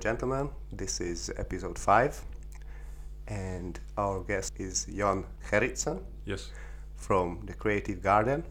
[0.00, 2.22] and gentlemen, this is episode 5,
[3.28, 6.50] and our guest is Jan Gerritsen Yes.
[6.96, 8.42] from the Creative Garden,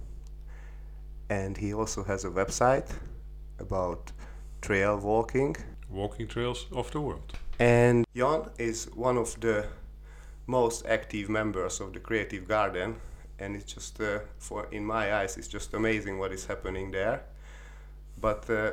[1.29, 2.87] and he also has a website
[3.57, 4.11] about
[4.61, 5.55] trail walking.
[5.89, 7.33] Walking trails of the world.
[7.57, 9.65] And Jan is one of the
[10.45, 12.95] most active members of the Creative Garden,
[13.39, 17.23] and it's just, uh, for in my eyes, it's just amazing what is happening there.
[18.21, 18.71] But uh,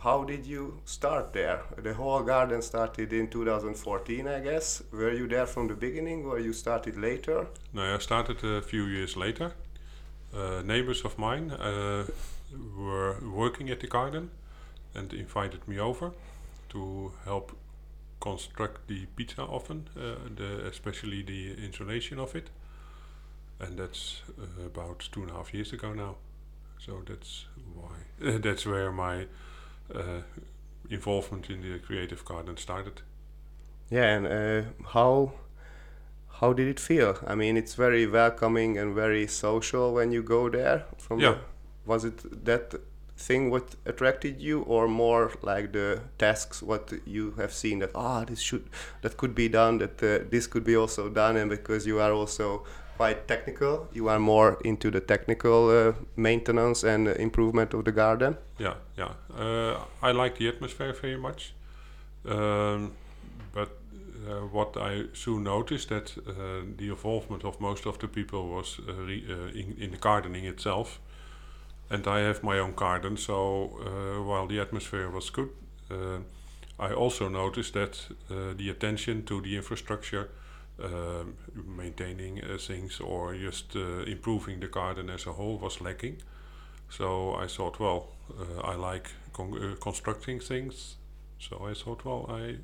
[0.00, 1.60] how did you start there?
[1.76, 4.82] The whole garden started in 2014, I guess.
[4.92, 7.46] Were you there from the beginning, or you started later?
[7.72, 9.52] No, I started a few years later.
[10.34, 12.06] Uh, neighbors of mine uh,
[12.78, 14.30] were working at the garden
[14.94, 16.12] and invited me over
[16.70, 17.52] to help
[18.20, 22.48] construct the pizza oven, uh, the, especially the installation of it.
[23.58, 26.16] And that's uh, about two and a half years ago now.
[26.78, 29.26] So that's why that's where my
[30.90, 33.02] involvement in the creative garden started.
[33.90, 34.62] Yeah, and uh,
[34.94, 35.32] how
[36.40, 37.16] how did it feel?
[37.26, 40.84] I mean, it's very welcoming and very social when you go there.
[40.98, 41.32] From Yeah.
[41.32, 41.38] the,
[41.86, 42.74] was it that
[43.16, 48.24] thing what attracted you, or more like the tasks what you have seen that ah
[48.24, 48.64] this should
[49.02, 52.12] that could be done, that uh, this could be also done, and because you are
[52.12, 52.64] also
[53.00, 58.36] quite technical, you are more into the technical uh, maintenance and improvement of the garden.
[58.58, 59.12] Yeah, yeah.
[59.34, 61.54] Uh, I like the atmosphere very much,
[62.26, 62.92] um,
[63.54, 63.68] but
[64.28, 66.32] uh, what I soon noticed that uh,
[66.76, 71.00] the involvement of most of the people was uh, uh, in, in the gardening itself,
[71.88, 73.16] and I have my own garden.
[73.16, 73.34] So
[74.26, 75.48] while the atmosphere was good,
[76.78, 78.08] I also noticed that
[78.58, 80.28] the attention to the infrastructure.
[80.84, 81.34] Um
[81.76, 86.16] maintaining uh, things or just uh, improving the garden as a whole was lacking.
[86.88, 90.96] So I thought, well, uh, I like con- uh, constructing things.
[91.38, 92.56] So I thought, well, I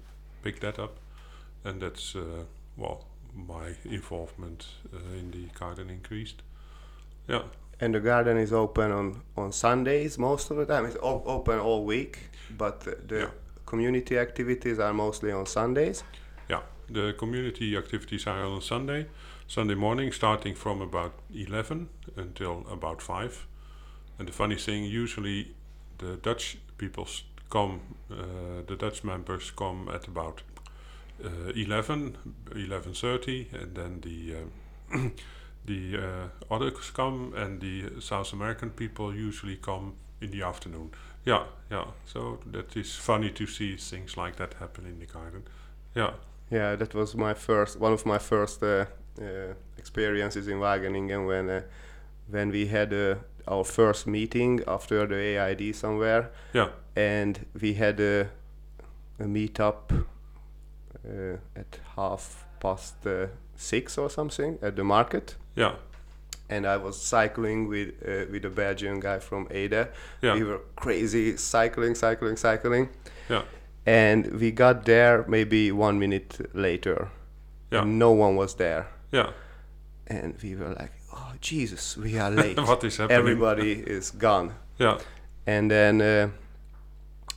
[0.43, 0.99] picked that up,
[1.65, 2.45] and that's uh,
[2.77, 3.05] well,
[3.35, 6.43] my involvement uh, in the garden increased.
[7.29, 7.43] Yeah,
[7.81, 10.87] And the garden is open on, on Sundays most of the time.
[10.87, 12.19] It's o- open all week,
[12.59, 13.31] but the Yeah.
[13.67, 16.03] community activities are mostly on Sundays.
[16.89, 19.07] The community activities are on Sunday,
[19.49, 23.47] Sunday morning, starting from about eleven until about five.
[24.19, 25.55] And the funny thing, usually
[25.99, 27.09] the Dutch people
[27.51, 27.81] come,
[28.11, 30.43] uh, the Dutch members come at about
[31.25, 32.17] uh, 11,
[32.51, 34.37] 11.30 and then the
[34.93, 35.13] um,
[35.65, 40.91] the uh, others come and the South American people usually come in the afternoon.
[41.25, 41.87] Yeah, yeah.
[42.05, 45.43] So that is funny to see things like that happen in the garden.
[45.95, 46.13] Yeah,
[46.51, 48.85] Yeah, that was my first one of my first uh,
[49.21, 51.61] uh, experiences in Wageningen when uh,
[52.31, 53.15] when we had uh,
[53.49, 58.29] our first meeting after the AID somewhere, yeah, and we had a,
[59.21, 60.05] a meetup
[61.05, 65.37] uh, at half past uh, six or something at the market.
[65.57, 65.75] yeah,
[66.49, 69.89] and I was cycling with uh, with a Belgian guy from Ada.
[70.23, 72.89] yeah, We were crazy cycling, cycling, cycling,
[73.29, 73.43] yeah,
[73.87, 77.09] and we got there maybe one minute later.
[77.71, 77.83] Yeah.
[77.83, 79.31] And no one was there, yeah.
[80.07, 82.57] and we were like, "Oh Jesus, we are late!
[82.59, 83.19] what is happening?
[83.19, 84.99] Everybody is gone." Yeah,
[85.47, 86.29] And then, uh,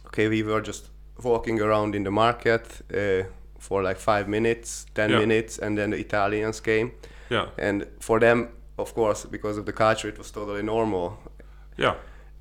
[0.08, 0.90] okay, we were just
[1.24, 3.24] walking around in the market uh,
[3.60, 5.20] for like five minutes, ten Yeah.
[5.20, 6.92] minutes, and then the Italians came,
[7.30, 11.18] yeah, and for them, of course, because of the culture, it was totally normal.
[11.78, 11.96] yeah,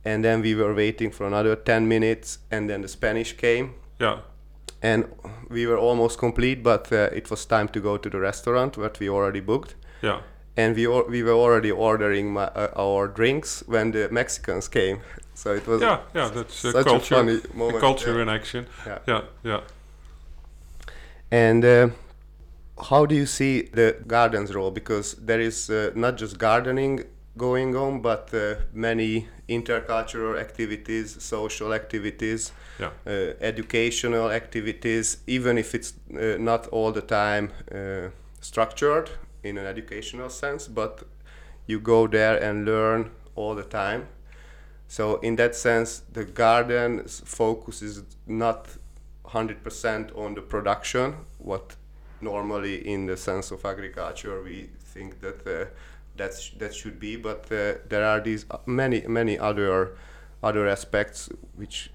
[0.04, 4.18] and then we were waiting for another 10 minutes and then the spanish came yeah,
[4.82, 5.04] and
[5.50, 8.98] we were almost complete but uh, it was time to go to the restaurant that
[9.00, 10.20] we already booked yeah.
[10.56, 15.00] and we, or- we were already ordering my, uh, our drinks when the mexicans came
[15.34, 17.40] so it was Yeah, yeah, that's a such a culture, funny
[17.76, 18.22] a culture yeah.
[18.22, 18.66] in action.
[18.86, 18.98] Yeah.
[19.06, 19.60] Yeah, yeah.
[21.30, 21.88] and uh,
[22.90, 27.04] how do you see the gardens role because there is uh, not just gardening
[27.38, 32.90] going on but uh, many intercultural activities social activities Yeah.
[33.06, 39.10] uh, educational activities, even if it's uh, not all the time uh, structured
[39.42, 41.02] in an educational sense, but
[41.66, 44.02] you go there and learn all the time.
[44.88, 48.68] So, in that sense, the garden's focus is not
[49.24, 51.76] 100% on the production, what
[52.20, 55.64] normally in the sense of agriculture we think that uh,
[56.18, 59.96] that's, that should be, but uh, there are these uh, many, many other,
[60.42, 61.90] other aspects which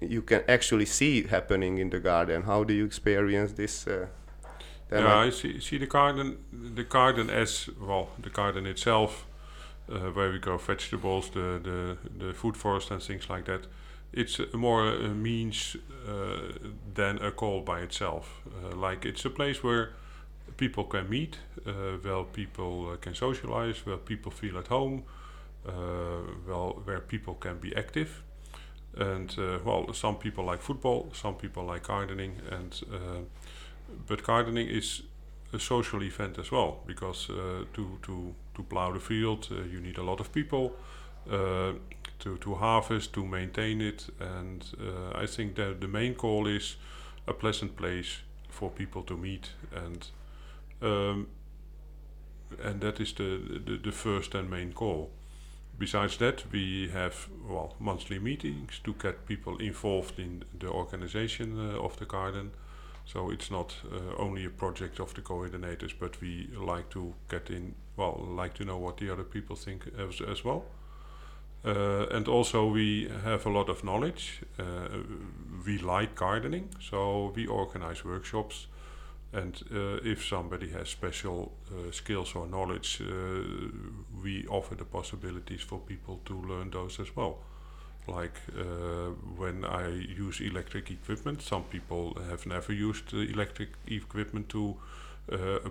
[0.00, 2.42] you can actually see happening in the garden.
[2.42, 3.86] How do you experience this?
[3.86, 4.06] Uh,
[4.90, 6.36] yeah, I- see, see the garden,
[6.74, 9.26] the garden as well, the garden itself,
[9.90, 13.66] uh, where we grow vegetables, the, the the food forest and things like that.
[14.12, 15.76] it's more a means
[16.08, 16.38] uh,
[16.94, 18.26] than a call by itself.
[18.46, 19.88] Uh, like it's a place where
[20.56, 25.02] people can meet, uh, where people uh, can socialize, where people feel at home,
[25.66, 25.72] uh,
[26.46, 28.22] well, where people can be active.
[28.96, 32.82] And uh, well, some people like football, some people like gardening, and
[34.08, 35.02] but gardening is
[35.52, 40.02] a social event as well because to to to plow the field you need a
[40.02, 40.72] lot of people.
[41.30, 41.72] Uh,
[42.20, 44.06] to, to harvest, to maintain it.
[44.20, 46.76] And uh, I think that the main call is
[47.26, 50.08] a pleasant place for people to meet and
[50.80, 51.26] um,
[52.62, 55.10] and that is the, the, the first and main goal.
[55.78, 61.78] Besides that, we have well monthly meetings to get people involved in the organization uh,
[61.78, 62.52] of the garden.
[63.04, 67.50] So it's not uh, only a project of the coordinators, but we like to get
[67.50, 70.64] in well, like to know what the other people think as, as well.
[71.64, 74.42] Uh, and also we have a lot of knowledge.
[74.58, 74.88] Uh,
[75.66, 78.66] we like gardening, so we organize workshops.
[79.32, 83.06] And uh, if somebody has special uh, skills or knowledge, uh,
[84.22, 87.38] we offer the possibilities for people to learn those as well.
[88.06, 94.76] Like uh, when I use electric equipment, some people have never used electric equipment to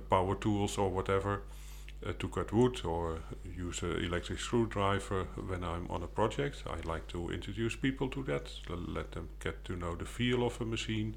[0.09, 1.41] power tools or whatever
[2.05, 3.19] uh, to cut wood or
[3.57, 6.63] use an electric screwdriver when I'm on a project.
[6.67, 10.59] I like to introduce people to that, let them get to know the feel of
[10.61, 11.15] a machine,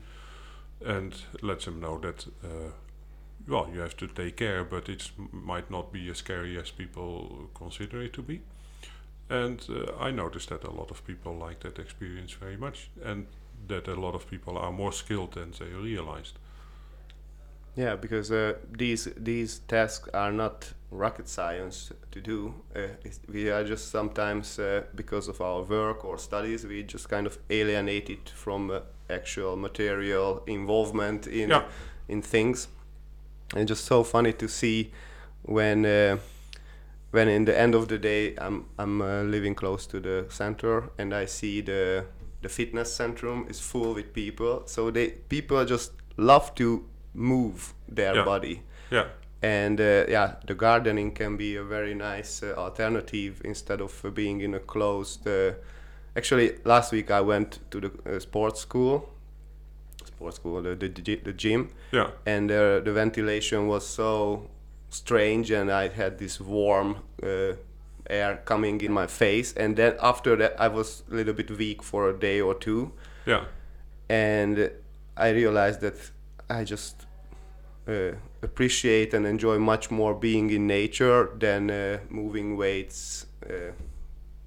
[0.84, 2.26] and let them know that.
[2.42, 2.72] Uh,
[3.46, 7.48] well, you have to take care, but it might not be as scary as people
[7.54, 8.42] consider it to be.
[9.30, 13.26] And uh, I noticed that a lot of people like that experience very much, and
[13.66, 16.38] that a lot of people are more skilled than they realized.
[17.76, 22.54] Yeah, because uh, these these tasks are not rocket science to do.
[22.74, 22.88] Uh,
[23.28, 27.38] we are just sometimes uh, because of our work or studies, we just kind of
[27.50, 31.62] alienated from uh, actual material involvement in yeah.
[32.08, 32.68] in things,
[33.54, 34.90] and just so funny to see
[35.42, 35.84] when.
[35.86, 36.18] Uh,
[37.10, 40.90] when in the end of the day, I'm I'm uh, living close to the center,
[40.98, 42.04] and I see the
[42.42, 44.62] the fitness centrum is full with people.
[44.66, 46.84] So they people just love to
[47.18, 48.24] move their yeah.
[48.24, 48.62] body.
[48.90, 49.06] Yeah.
[49.42, 54.10] And uh, yeah, the gardening can be a very nice uh, alternative instead of uh,
[54.10, 55.26] being in a closed.
[55.26, 55.52] Uh,
[56.16, 59.08] actually, last week I went to the uh, sports school,
[60.04, 61.68] sports school, the the, the gym.
[61.92, 62.10] Yeah.
[62.26, 64.48] And uh, the ventilation was so
[64.90, 66.96] strange, and I had this warm
[68.10, 69.52] air coming in my face.
[69.52, 72.92] And then after that, I was a little bit weak for a day or two.
[73.26, 73.44] Yeah.
[74.08, 74.70] And
[75.16, 75.94] I realized that
[76.48, 77.06] I just
[77.88, 78.12] uh,
[78.42, 83.72] appreciate and enjoy much more being in nature than uh, moving weights uh,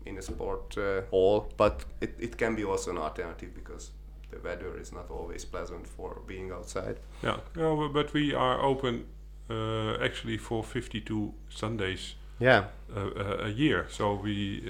[0.06, 1.52] in a sport uh, hall.
[1.58, 3.92] But it, it can be also an alternative because
[4.30, 6.98] the weather is not always pleasant for being outside.
[7.24, 9.06] Yeah, yeah but we are open
[9.50, 12.16] uh, actually for 52 Sundays.
[12.40, 12.66] Yeah.
[12.96, 14.64] a year, so we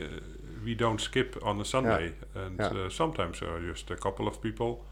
[0.66, 2.42] we don't skip on a Sunday, yeah.
[2.42, 2.90] and yeah.
[2.90, 4.84] sometimes there are just a couple of people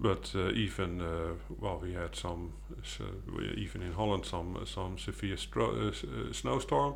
[0.00, 2.52] but uh, even uh, well, we had some
[3.00, 3.04] uh,
[3.56, 5.36] even in Holland some some severe
[6.32, 6.94] snowstorm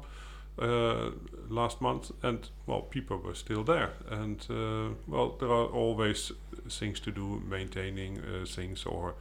[1.48, 4.46] last month, and well, people were still there, and
[5.08, 6.32] well, there are always
[6.68, 9.14] things to do, maintaining things or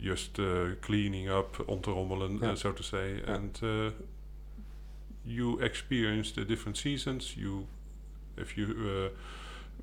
[0.00, 2.50] just uh, cleaning up, ontrommelen, yeah.
[2.50, 3.34] uh, so to say, yeah.
[3.34, 3.90] and uh,
[5.24, 7.36] you experience the different seasons.
[7.36, 7.66] You,
[8.36, 9.10] if you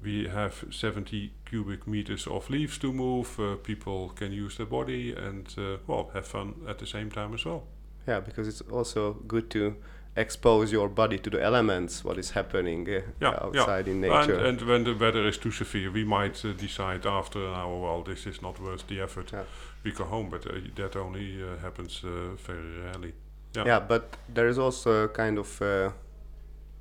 [0.03, 3.39] we have 70 cubic meters of leaves to move.
[3.39, 7.33] Uh, people can use their body and uh, well have fun at the same time
[7.33, 7.63] as well.
[8.07, 9.75] Yeah, because it's also good to
[10.15, 13.93] expose your body to the elements, what is happening uh, yeah, outside yeah.
[13.93, 14.35] in nature.
[14.35, 17.79] And, and, when the weather is too severe, we might uh, decide after an hour,
[17.81, 19.31] well, this is not worth the effort.
[19.33, 19.43] Yeah.
[19.83, 23.13] We go home, but uh, that only uh, happens very rarely.
[23.55, 23.65] Yeah.
[23.65, 25.93] yeah, but there is also a kind of a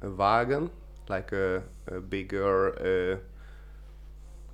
[0.02, 0.70] wagon
[1.08, 3.18] like a, a bigger uh,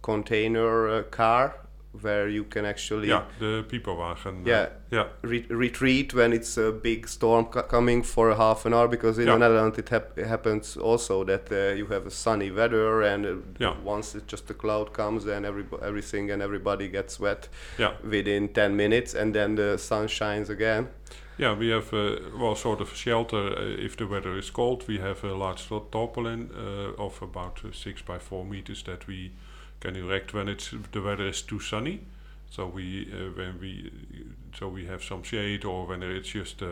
[0.03, 1.55] container uh, car
[2.03, 7.09] where you can actually yeah the pipowagen yeah yeah re- retreat when it's a big
[7.09, 9.33] storm co- coming for a half an hour because in yeah.
[9.33, 13.27] the Netherlands it, hap- it happens also that uh, you have a sunny weather and
[13.27, 13.75] uh, yeah.
[13.83, 17.95] once it just the cloud comes then every everything and everybody gets wet yeah.
[18.09, 20.89] within 10 minutes and then the sun shines again
[21.41, 24.87] yeah, we have uh, well sort of shelter uh, if the weather is cold.
[24.87, 29.33] We have a large tarpaulin uh, of about six by four meters that we
[29.81, 32.01] can erect when it's the weather is too sunny.
[32.51, 33.07] So we
[33.37, 33.91] when we
[34.59, 36.63] so we have some shade, or when it's just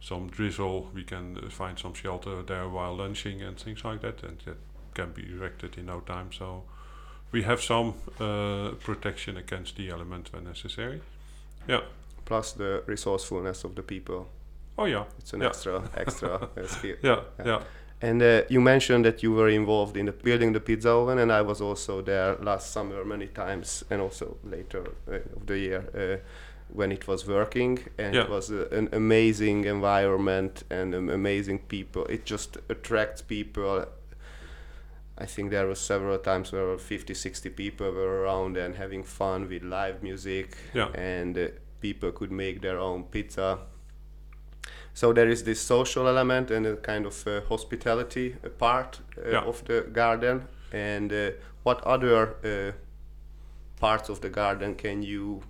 [0.00, 4.38] some drizzle, we can find some shelter there while lunching and things like that, and
[4.44, 4.58] that
[4.92, 6.30] can be erected in no time.
[6.30, 6.64] So
[7.32, 11.00] we have some uh, protection against the element when necessary.
[11.66, 11.80] Yeah.
[12.28, 14.26] Plus the resourcefulness of the people.
[14.76, 15.04] Oh yeah.
[15.18, 15.48] It's an Yeah.
[15.48, 16.96] extra extra uh, skill.
[17.02, 17.20] Yeah.
[17.38, 17.46] Yeah.
[17.46, 17.60] Yeah.
[18.02, 21.32] And uh, you mentioned that you were involved in the building the pizza oven, and
[21.32, 25.82] I was also there last summer many times, and also later uh, of the year
[25.94, 26.16] uh,
[26.76, 27.78] when it was working.
[27.98, 28.24] And Yeah.
[28.24, 32.04] it was uh, an amazing environment and um, amazing people.
[32.08, 33.84] It just attracts people.
[35.20, 39.48] I think there were several times where 50, 60 people were around and having fun
[39.48, 40.90] with live music, Yeah.
[40.94, 41.48] and uh,
[41.80, 43.58] people could make their own pizza
[44.94, 49.30] so there is this social element and a kind of uh, hospitality uh, part uh,
[49.30, 49.44] Yeah.
[49.48, 51.30] of the garden and uh,
[51.62, 52.72] what other uh,
[53.80, 55.42] parts of the garden can you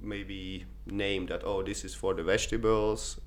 [0.00, 3.20] maybe name that oh this is for the vegetables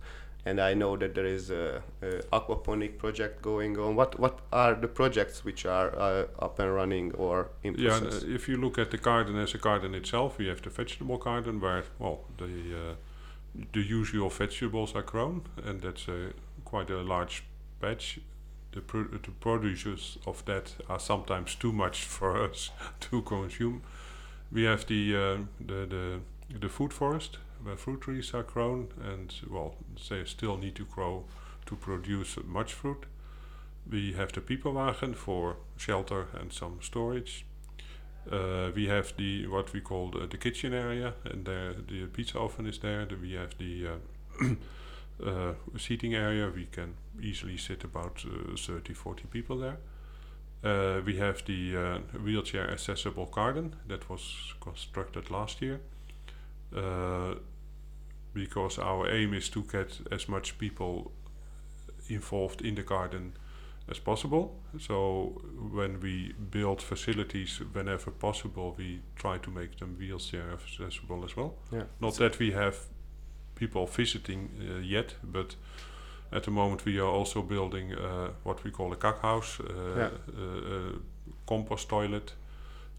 [0.45, 4.75] and i know that there is a, a aquaponic project going on what what are
[4.75, 8.47] the projects which are uh, up and running or in Yeah, process and, uh, if
[8.47, 11.83] you look at the garden as a garden itself, we have the vegetable garden where,
[11.99, 12.95] well, the uh,
[13.73, 16.33] the usual vegetables are grown, and that's a
[16.65, 17.43] quite a large
[17.81, 18.19] patch.
[18.71, 22.71] The, pro- the produces of that are sometimes too much for us
[23.01, 23.81] to consume.
[24.51, 26.19] We have the uh, the the
[26.59, 29.75] the food forest where fruit trees are grown, and well,
[30.09, 31.25] they still need to grow
[31.65, 33.05] to produce much fruit.
[33.89, 37.45] We have the Pipowagen for shelter and some storage.
[38.31, 42.39] Uh, we have the what we call the, the kitchen area, and there the pizza
[42.39, 43.07] oven is there.
[43.21, 44.45] We have the uh,
[45.25, 46.51] uh, seating area.
[46.53, 49.77] We can easily sit about uh, 30, 40 people there.
[50.63, 55.79] Uh, we have the uh, wheelchair accessible garden that was constructed last year.
[58.35, 61.11] Because our aim is to get as much people
[62.09, 63.33] involved in the garden
[63.89, 64.49] as possible.
[64.79, 65.41] So
[65.73, 71.53] when we build facilities, whenever possible, we try to make them wheelchair accessible as well.
[71.71, 72.75] yeah Not that we have
[73.55, 75.55] people visiting uh, yet, but
[76.31, 80.09] at the moment we are also building uh, what we call a kakhouse, uh, Yeah.
[80.37, 80.99] uh, uh,
[81.47, 82.35] compost toilet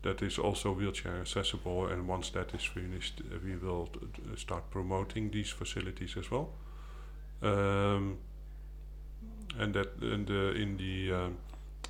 [0.02, 1.86] that is also wheelchair accessible.
[1.86, 6.50] And once that is finished, uh, we will t- start promoting these facilities as well.
[7.42, 8.18] Um,
[9.58, 11.36] and that in the in the um,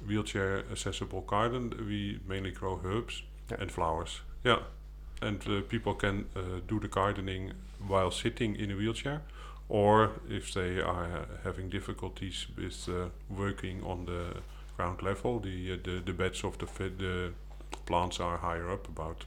[0.06, 3.60] wheelchair accessible garden, we mainly grow herbs Yeah.
[3.60, 4.22] and flowers.
[4.44, 4.58] Yeah,
[5.22, 7.52] and uh, people can uh, do the gardening
[7.88, 9.20] while sitting in a wheelchair,
[9.68, 14.42] or if they are uh, having difficulties with uh, working on the
[14.76, 16.66] ground level, the uh, the, the beds of the
[16.98, 17.32] the
[17.86, 19.24] plants are higher up, about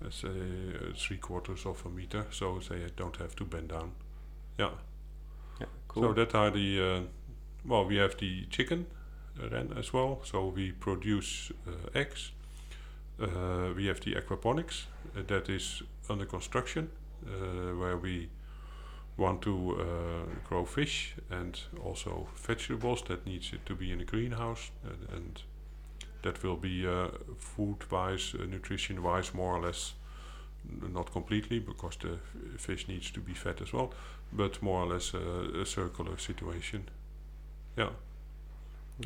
[0.00, 3.92] let's say uh, three quarters of a meter, so they don't have to bend down.
[4.58, 4.70] Yeah.
[5.60, 7.00] yeah cool So that are the uh,
[7.64, 8.86] well, we have the chicken
[9.36, 10.20] then as well.
[10.24, 12.32] So we produce uh, eggs.
[13.20, 16.90] Uh, we have the aquaponics uh, that is under construction,
[17.26, 18.28] uh, where we
[19.16, 24.04] want to uh, grow fish and also vegetables that needs it to be in a
[24.04, 25.42] greenhouse and, and
[26.22, 29.94] that will be uh, food-wise, uh, nutrition-wise, more or less,
[30.92, 32.18] not completely because the
[32.58, 33.92] fish needs to be fed as well,
[34.32, 36.88] but more or less uh, a circular situation.
[37.76, 37.90] Yeah,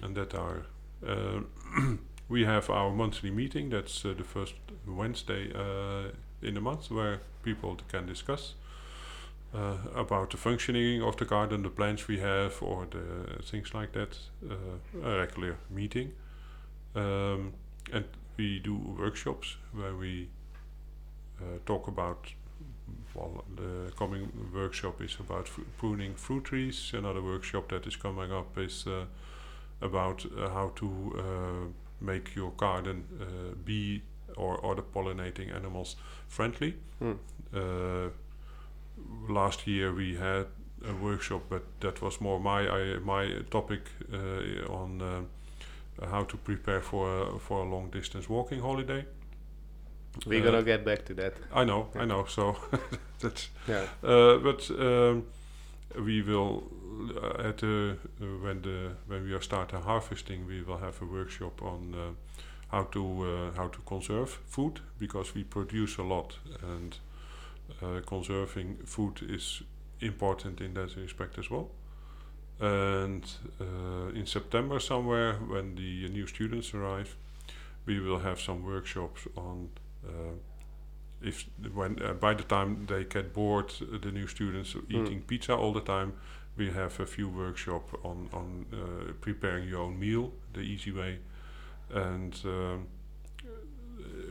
[0.03, 0.67] and that are
[1.07, 1.41] uh,
[2.29, 3.71] we have our monthly meeting.
[3.71, 4.55] That's uh, the first
[4.87, 6.11] Wednesday uh,
[6.43, 8.55] in the month where people can discuss
[9.95, 14.19] about the functioning of the garden, the plans we have, or the things like that.
[15.03, 16.13] A regular meeting,
[16.97, 17.53] um,
[17.93, 18.05] and
[18.37, 20.29] we do workshops where we
[21.41, 22.33] uh, talk about.
[23.15, 26.93] Well, the coming workshop is about f- pruning fruit trees.
[26.95, 29.07] Another workshop that is coming up is uh,
[29.81, 30.89] about uh, how to
[31.19, 31.69] uh,
[32.01, 34.03] make your garden uh, bee
[34.37, 35.97] or other pollinating animals
[36.29, 36.75] friendly.
[37.55, 38.11] Uh,
[39.29, 40.47] last year we had
[40.87, 45.21] a workshop, but that was more my I, my topic uh, on uh,
[46.11, 49.05] how to prepare for a, for a long distance walking holiday.
[50.27, 52.03] we're Uh, gonna get back to that I know, Yeah.
[52.03, 52.25] I know.
[52.27, 52.57] So
[53.21, 55.25] that's yeah uh, but um,
[56.05, 56.63] we will
[57.17, 61.05] uh, at the uh, when the when we are starting harvesting, we will have a
[61.07, 62.13] workshop on uh,
[62.69, 66.99] how to uh, how to conserve food because we produce a lot and
[67.83, 69.63] uh, conserving food is
[70.01, 71.69] important in that respect as well.
[72.59, 73.25] And
[73.61, 77.17] uh, in September somewhere, when the new students arrive,
[77.85, 79.69] we will have some workshops on
[80.07, 80.35] uh,
[81.23, 83.73] if when uh, by the time they get bored,
[84.03, 86.13] the new students eating pizza all the time,
[86.57, 91.19] we have a few workshop on on uh, preparing your own meal, the easy way,
[91.91, 92.87] and um,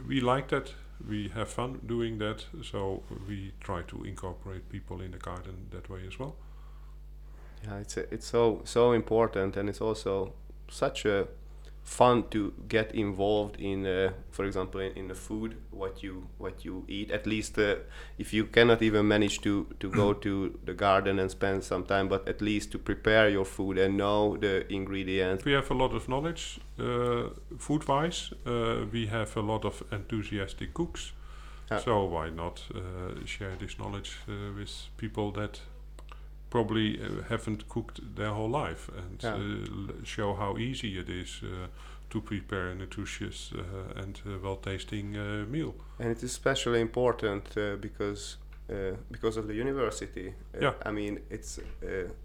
[0.07, 0.73] we like that.
[1.09, 5.89] We have fun doing that, so we try to incorporate people in the garden that
[5.89, 6.35] way as well.
[7.65, 10.33] Yeah, it's a, it's so so important, and it's also
[10.69, 11.27] such a
[11.85, 16.65] fun to get involved in uh, for example in, in, the food what you what
[16.65, 17.11] you eat.
[17.11, 17.75] At least uh,
[18.17, 22.09] if you cannot even manage to to go to the garden and spend some time
[22.09, 25.45] but at least to prepare your food and know the ingredients.
[25.45, 29.83] We have a lot of knowledge uh, food wise uh, we have a lot of
[29.91, 31.13] enthusiastic cooks.
[31.83, 35.59] So why not uh, share this knowledge uh, with people that
[36.55, 39.35] probably uh, haven't cooked their whole life and yeah.
[39.35, 41.67] uh, show how easy it is uh,
[42.09, 45.73] to prepare a nutritious uh, and uh, well-tasting uh, meal.
[45.99, 47.43] And it is especially important
[47.81, 48.37] because
[49.11, 50.33] because of the university.
[50.61, 50.73] yeah.
[50.89, 51.59] I mean, it's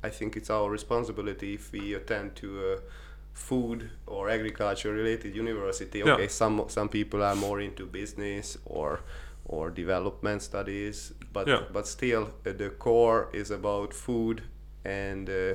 [0.08, 2.76] I think it's our responsibility if we attend to a
[3.34, 6.02] food or agriculture related university.
[6.02, 6.28] Okay, yeah.
[6.28, 9.00] some some people are more into business or
[9.44, 11.62] or development studies, but yeah.
[11.72, 14.42] but still uh, the core is about food,
[14.84, 15.54] and uh,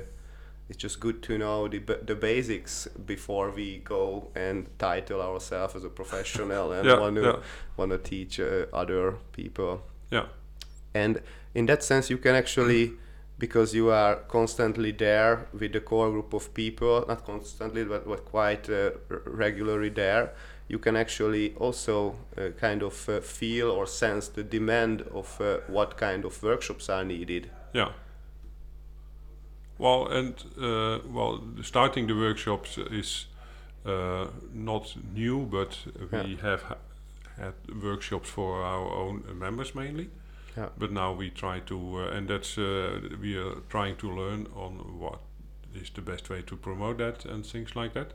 [0.69, 5.83] it's just good to know the the basics before we go and title ourselves as
[5.83, 7.35] a professional and yeah, want to yeah.
[7.77, 9.81] want to teach uh, other people.
[10.11, 10.27] Yeah,
[10.93, 11.21] and
[11.53, 12.93] in that sense, you can actually.
[13.37, 18.23] Because you are constantly there with the core group of people, not constantly, but, but
[18.23, 18.91] quite uh,
[19.25, 20.33] regularly there,
[20.67, 25.57] you can actually also uh, kind of uh, feel or sense the demand of uh,
[25.67, 27.51] what kind of workshops are needed.
[27.73, 27.91] Yeah.
[29.77, 33.27] Well, and uh, well, starting the workshops is
[33.85, 35.77] uh, not new, but
[36.11, 36.41] we yeah.
[36.41, 36.75] have ha
[37.37, 37.53] had
[37.83, 40.09] workshops for our own members mainly.
[40.57, 40.69] Yeah.
[40.77, 45.19] But now we try to, uh, and that's we are trying to learn on what
[45.75, 48.13] is the best way to promote that and things like that.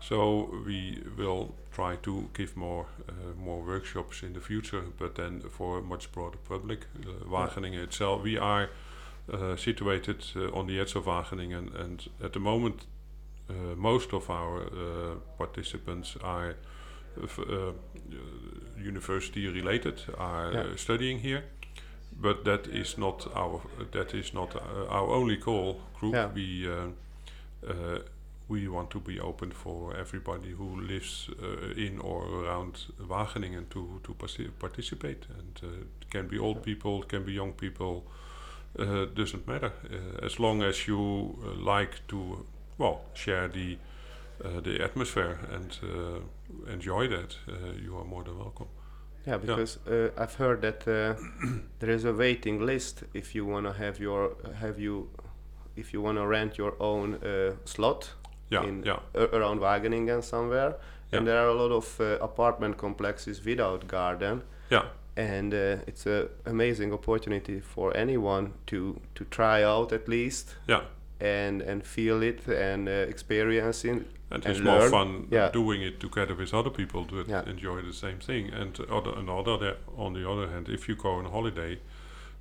[0.00, 5.40] So we will try to give more uh, more workshops in the future, but then
[5.40, 6.86] for a much broader public.
[7.06, 8.70] Uh, Wageningen itself, we are
[9.32, 12.86] uh, situated uh, on the edge of Wageningen, and at the moment,
[13.48, 16.56] uh, most of our uh, participants are
[18.78, 20.76] university related, are yeah.
[20.76, 21.44] studying here.
[22.20, 23.60] But that is not our
[23.92, 24.56] that is not
[24.88, 26.14] our only call group.
[26.14, 26.28] Yeah.
[26.34, 26.68] We
[28.50, 34.00] we want to be open for everybody who lives uh, in or around Wageningen to
[34.02, 34.14] to
[34.58, 35.26] participate.
[35.38, 35.66] And uh,
[36.00, 38.02] it can be old people, it can be young people.
[38.78, 42.46] Uh, doesn't matter uh, as long as you uh, like to
[42.78, 43.78] well share the
[44.44, 45.78] uh, the atmosphere and
[46.72, 47.36] enjoy that.
[47.84, 48.68] you are more than welcome.
[49.26, 50.08] Yeah, because yeah.
[50.16, 50.84] I've heard that
[51.80, 55.08] there is a waiting list if you want to have your have you
[55.76, 57.18] if you want to rent your own
[57.64, 58.14] slot
[58.50, 58.98] yeah, in yeah.
[59.14, 60.74] around Wageningen somewhere,
[61.10, 61.18] yeah.
[61.18, 64.42] and there are a lot of uh, apartment complexes without garden.
[64.70, 64.84] Yeah.
[65.16, 70.56] And uh, it's an amazing opportunity for anyone to to try out at least.
[70.68, 70.82] Yeah.
[71.20, 74.06] And and feel it and uh, experience it.
[74.32, 74.78] And, and it's learn.
[74.78, 75.50] more fun yeah.
[75.52, 77.50] doing it together with other people to yeah.
[77.50, 78.54] enjoy the same thing.
[78.54, 81.80] And other, on the other hand, if you go on holiday,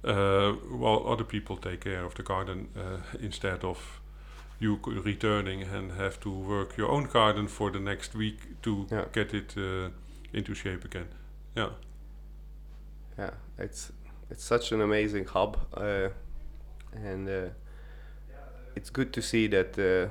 [0.04, 4.00] uh, well, other people take care of the garden uh, instead of
[4.60, 9.06] you returning and have to work your own garden for the next week to yeah.
[9.14, 9.90] get it uh,
[10.34, 11.08] into shape again.
[11.56, 11.70] Yeah.
[13.18, 13.92] Yeah, it's
[14.30, 16.10] it's such an amazing hub, uh,
[16.94, 17.50] and uh,
[18.76, 20.10] it's good to see that uh,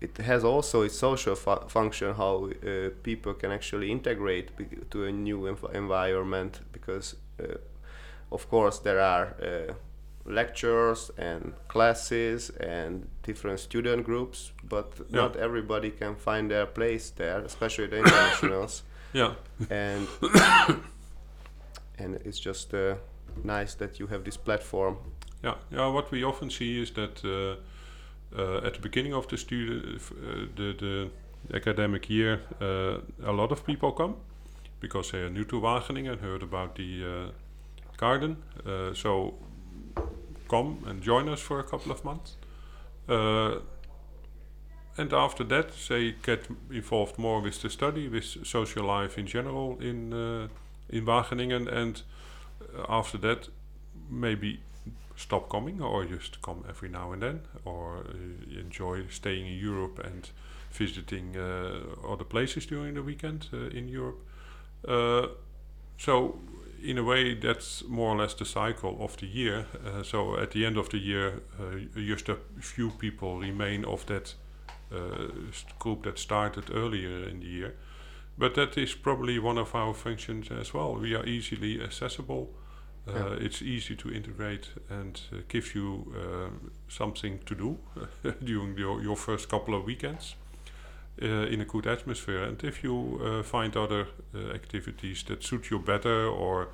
[0.00, 2.14] it has also its social fu- function.
[2.14, 4.50] How uh, people can actually integrate
[4.90, 7.56] to a new env- environment because, uh,
[8.30, 9.36] of course, there are
[10.26, 15.20] lectures and classes and different student groups, but yeah.
[15.22, 18.82] not everybody can find their place there, especially the internationals.
[19.12, 19.34] Yeah.
[19.70, 20.08] And
[21.98, 22.96] and it's just uh,
[23.44, 24.96] nice that you have this platform.
[25.42, 25.86] Yeah, yeah.
[25.88, 27.56] What we often see is that uh,
[28.38, 31.10] uh, at the beginning of the student, uh, the the
[31.56, 34.16] academic year, uh, a lot of people come
[34.80, 37.30] because they are new to Wageningen and heard about the uh,
[37.96, 38.36] garden.
[38.94, 39.34] so
[40.48, 42.36] come and join us for a couple of months.
[43.08, 43.60] Uh,
[44.98, 49.78] and after that, they get involved more with the study, with social life in general
[49.80, 50.48] in uh,
[50.88, 52.02] in Wageningen, and
[52.76, 53.48] uh, after that,
[54.10, 54.60] maybe
[55.16, 59.98] stop coming or just come every now and then, or uh, enjoy staying in Europe
[59.98, 60.30] and
[60.70, 61.78] visiting uh,
[62.08, 64.20] other places during the weekend uh, in Europe.
[65.98, 66.38] so
[66.82, 69.66] in a way, that's more or less the cycle of the year.
[69.84, 74.04] Uh, so at the end of the year, uh, just a few people remain of
[74.06, 74.34] that
[74.92, 75.28] uh,
[75.78, 77.74] group that started earlier in the year.
[78.38, 80.94] but that is probably one of our functions as well.
[81.00, 82.48] We are easily accessible.
[83.08, 83.46] Uh, Yeah.
[83.46, 86.04] It's easy to integrate and uh, gives you
[86.88, 87.78] something to do
[88.44, 90.36] during your, your first couple of weekends
[91.18, 92.42] in a good atmosphere.
[92.44, 96.68] And if you uh, find other uh, activities that suit you better, or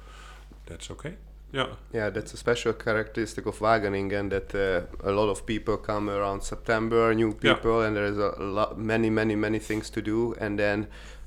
[0.66, 1.14] that's okay.
[1.52, 6.08] Yeah, Yeah, that's a special characteristic of Wageningen that uh, a lot of people come
[6.08, 7.54] around September, new Yeah.
[7.54, 10.86] people, and there is a lot, many, many, many things to do, and then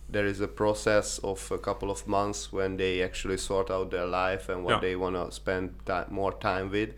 [0.10, 4.08] there is a process of a couple of months when they actually sort out their
[4.08, 4.80] life and what Yeah.
[4.82, 5.74] they want to spend
[6.10, 6.90] more time with.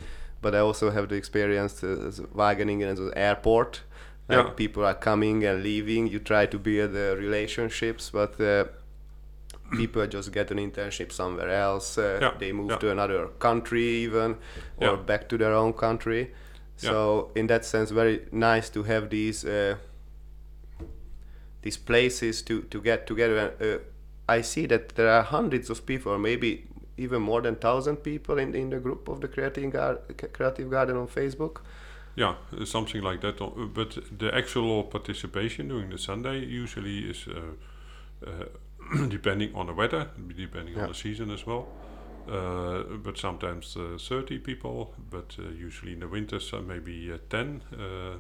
[0.42, 3.82] But I also have the experience as Wageningen as an airport.
[4.30, 4.54] Like Yeah.
[4.56, 6.08] people are coming and leaving.
[6.08, 8.66] You try to build the relationships, but uh,
[9.78, 11.98] people just get an internship somewhere else.
[11.98, 12.78] Uh, Yeah, They move yeah.
[12.80, 14.38] to another country even,
[14.78, 16.32] or back to their own country.
[16.80, 16.92] Yeah.
[16.92, 19.76] So in that sense, very nice to have these uh,
[21.62, 23.38] these places to to get together.
[23.38, 23.80] And, uh,
[24.38, 28.38] I see that there are hundreds of people, or maybe even more than thousand people
[28.44, 30.00] in in the group of the Creative, Gar-
[30.34, 31.62] Creative Garden on Facebook.
[32.18, 33.42] Yeah, something like that.
[33.42, 37.54] Uh, But the actual participation during the Sunday usually is uh,
[38.28, 40.84] uh, depending on the weather, depending Yeah.
[40.84, 41.68] on the season as well.
[42.28, 47.62] Uh, but sometimes uh, 30 people, but uh, usually in the winters maybe uh, 10.
[47.72, 48.18] Uh,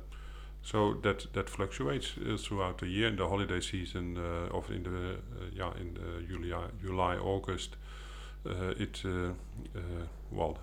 [0.61, 3.07] so that that fluctuates uh, throughout the year.
[3.07, 7.77] In the holiday season, uh, of in the uh, yeah in the July, July August,
[8.77, 9.29] it uh,
[9.75, 10.57] uh, well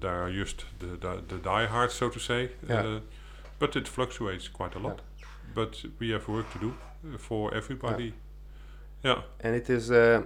[0.00, 2.50] there are just the the, the diehards, so to say.
[2.68, 2.80] Yeah.
[2.86, 3.00] Uh,
[3.58, 5.00] but it fluctuates quite a lot.
[5.18, 5.26] Yeah.
[5.54, 6.72] But we have work to do
[7.18, 8.12] for everybody.
[9.04, 9.22] Yeah.
[9.40, 10.22] and it is uh,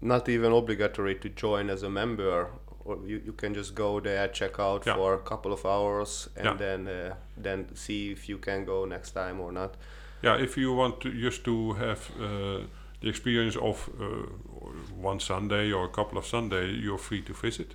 [0.00, 2.48] not even obligatory to join as a member
[2.84, 4.96] or you, you can just go there check out Yeah.
[4.96, 6.56] for a couple of hours and Yeah.
[6.58, 9.76] then uh, then see if you can go next time or not
[10.22, 12.60] Yeah, if you want to just to have uh,
[13.00, 14.04] the experience of uh,
[15.00, 17.74] one Sunday or a couple of Sunday, you're free to visit.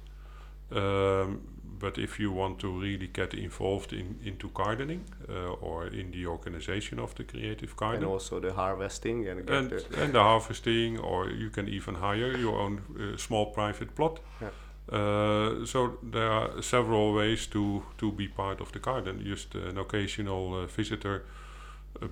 [0.72, 1.42] Um,
[1.80, 6.26] but if you want to really get involved in into gardening uh, or in the
[6.28, 11.00] organization of the creative garden, and also the harvesting and, and, the, and the harvesting,
[11.00, 14.20] or you can even hire your own uh, small private plot.
[14.42, 14.50] Yeah.
[14.92, 19.22] Uh, so there are several ways to, to be part of the garden.
[19.24, 21.24] Just an occasional uh, visitor,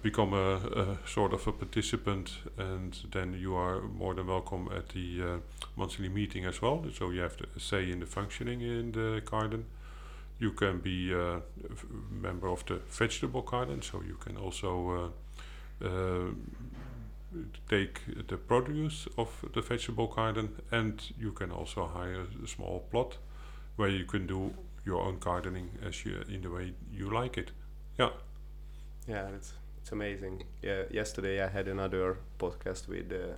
[0.01, 4.89] become a, a sort of a participant, and then you are more than welcome at
[4.89, 5.37] the uh,
[5.75, 6.85] monthly meeting as well.
[6.93, 9.65] So you have a say in the functioning in the garden.
[10.39, 15.11] You can be a f- member of the vegetable garden, so you can also
[15.81, 16.31] uh, uh,
[17.69, 23.17] take the produce of the vegetable garden and you can also hire a small plot
[23.77, 24.53] where you can do
[24.85, 27.51] your own gardening as you in the way you like it.
[27.97, 28.09] Yeah.
[29.07, 30.43] yeah it's it's amazing.
[30.61, 33.35] Yeah yesterday i had another podcast with uh,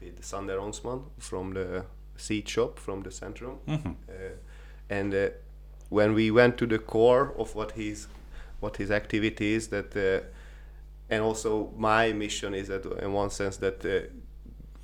[0.00, 1.84] with sander onsman from the
[2.16, 3.58] seed shop from the centrum.
[3.68, 3.92] Mm-hmm.
[4.08, 4.12] uh,
[4.90, 5.28] and uh,
[5.90, 8.08] when we went to the core of what his
[8.60, 10.24] what his activity is that uh,
[11.10, 14.00] and also my mission is that in one sense that uh,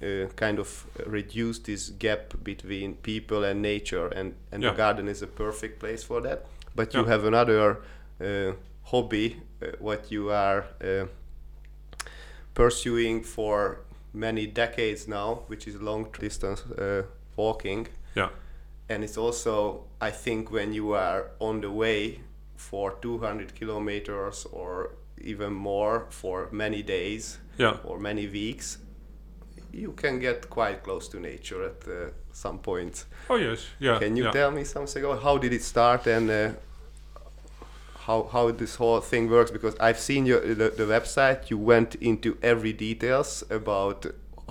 [0.06, 4.08] uh, kind of reduce this gap between people and nature.
[4.08, 4.70] And and Yeah.
[4.70, 6.46] the garden is a perfect place for that.
[6.74, 7.76] But you have another
[8.20, 8.52] uh,
[8.84, 11.06] hobby uh, what you are uh,
[12.54, 13.80] pursuing for
[14.12, 17.02] many decades now which is long distance uh,
[17.36, 18.28] walking Yeah.
[18.88, 22.20] and it's also i think when you are on the way
[22.56, 27.76] for 200 kilometers or even more for many days Yeah.
[27.84, 28.78] or many weeks
[29.72, 33.66] you can get quite close to nature at uh, some point Oh yes.
[33.80, 33.98] Yeah.
[33.98, 34.32] can you yeah.
[34.32, 36.50] tell me something about how did it start and uh,
[38.06, 41.50] how how this whole thing works because i've seen your the, the website.
[41.50, 44.06] You went into every details about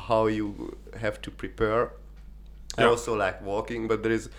[0.07, 1.91] how you have to prepare.
[2.77, 4.29] I also like walking but there is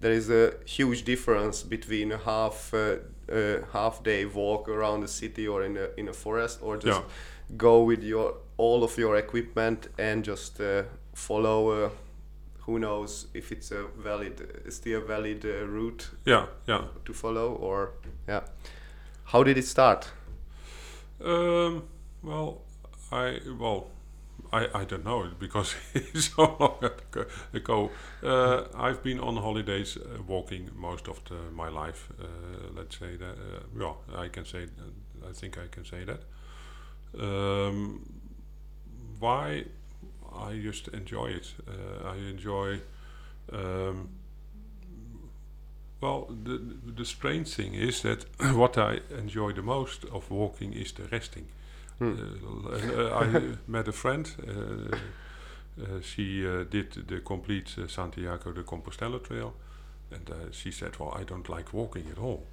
[0.00, 2.96] there is a huge difference between a half uh,
[3.32, 7.00] uh, half day walk around the city or in a in a forest or just
[7.00, 7.56] Yeah.
[7.56, 10.82] go with your all of your equipment and just uh,
[11.14, 11.90] follow uh,
[12.66, 16.46] who knows if it's a valid still a valid uh, route Yeah.
[16.68, 16.84] Yeah.
[17.04, 17.92] to follow or
[18.28, 18.40] yeah
[19.24, 20.12] how did it start
[21.24, 21.82] Um,
[22.24, 22.62] well,
[23.12, 23.86] I well,
[24.52, 27.90] I, I don't know because it's so long ago- ago.
[28.22, 32.08] Uh, I've been on holidays uh, walking most of the, my life.
[32.20, 32.26] Uh,
[32.76, 33.36] let's say that.
[33.38, 34.66] Uh, yeah, I can say.
[35.28, 36.20] I think I can say that.
[37.20, 38.00] Um,
[39.20, 39.64] why?
[40.36, 41.54] I just enjoy it.
[41.66, 42.80] Uh, I enjoy.
[43.52, 44.08] Um,
[46.00, 46.58] well, the
[46.96, 51.46] the strange thing is that what I enjoy the most of walking is the resting.
[52.00, 54.28] Uh, and, uh, I met a friend.
[54.46, 54.96] Uh,
[55.80, 59.54] uh, she uh, did the complete uh, Santiago de Compostela trail,
[60.10, 62.46] and she said, "Well, I don't like walking at all,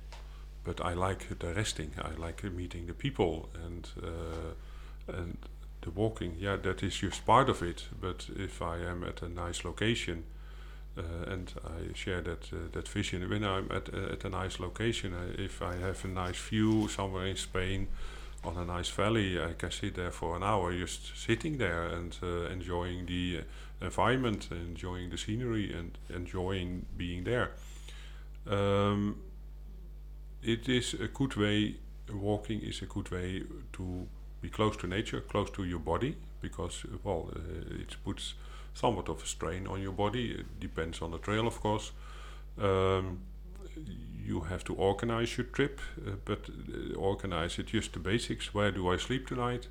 [0.63, 1.91] but I like the resting.
[1.97, 3.87] I like meeting the people and
[5.07, 5.37] and
[5.81, 6.35] the walking.
[6.39, 7.85] Yeah, that is just part of it.
[7.99, 10.23] But if I am at a nice location."
[10.97, 13.29] Uh, and I share that uh, that vision.
[13.29, 17.27] When I'm at uh, at a nice location, if I have a nice view somewhere
[17.27, 17.87] in Spain,
[18.43, 22.17] on a nice valley, I can sit there for an hour just sitting there and
[22.23, 27.51] uh, enjoying the uh, environment, enjoying the scenery, and enjoying being there.
[28.47, 29.21] Um,
[30.41, 31.75] it is a good way,
[32.11, 34.07] walking is a good way to
[34.41, 38.35] be close to nature, close to your body, because, well, uh, it puts
[38.73, 40.31] somewhat of a strain on your body.
[40.31, 41.91] It depends on the trail, of course.
[42.57, 43.19] Um,
[44.25, 48.53] you have to organize your trip, uh, but uh, organize it just the basics.
[48.53, 49.67] Where do I sleep tonight?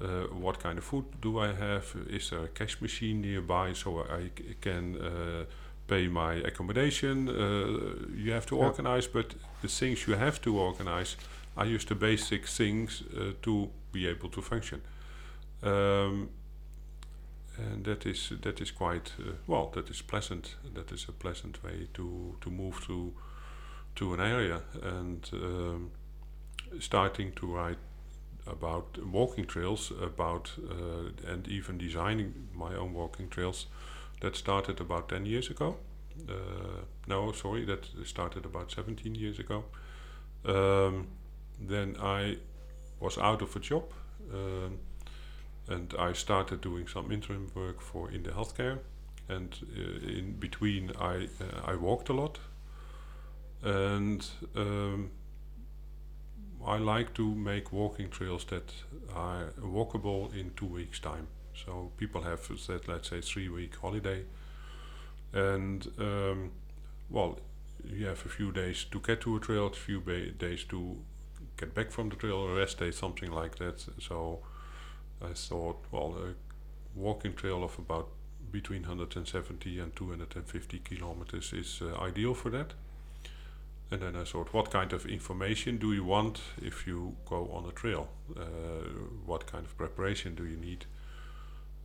[0.00, 1.94] Uh, what kind of food do I have?
[2.10, 4.30] Is there a cash machine nearby so I
[4.60, 5.44] can uh,
[5.86, 7.28] pay my accommodation?
[7.28, 11.16] Uh, you have to organize, but the things you have to organize
[11.56, 14.82] are use the basic things uh, to be able to function.
[15.62, 16.28] Um,
[17.58, 19.12] and that is that is quite
[19.46, 19.70] well.
[19.74, 20.56] That is pleasant.
[20.74, 23.14] That is a pleasant way to to move to
[23.96, 25.90] to an area and um,
[26.78, 27.78] starting to write
[28.46, 33.66] about walking trails about uh, and even designing my own walking trails
[34.20, 35.76] that started about 10 years ago
[36.28, 39.64] uh, no sorry that started about 17 years ago
[40.44, 41.08] um,
[41.60, 42.38] then I
[43.00, 43.92] was out of a job
[44.32, 44.78] um,
[45.68, 48.78] and I started doing some interim work for in the healthcare.
[49.28, 52.38] And uh, in between I uh, I walked a lot.
[53.62, 55.10] And um,
[56.64, 58.72] I like to make walking trails that
[59.14, 61.28] are walkable in two weeks time.
[61.54, 64.24] So people have said, let's say, three week holiday,
[65.32, 66.52] and um,
[67.08, 67.38] well,
[67.84, 70.00] you have a few days to get to a trail, a few
[70.38, 70.98] days to
[71.56, 73.84] get back from the trail, a rest day, something like that.
[74.00, 74.40] So
[75.22, 76.34] I thought, well, a
[76.98, 78.08] walking trail of about
[78.50, 82.74] between 170 and 250 kilometers is uh, ideal for that.
[83.90, 87.66] And then I thought, what kind of information do you want if you go on
[87.66, 88.08] a trail?
[88.36, 88.42] Uh,
[89.24, 90.86] what kind of preparation do you need?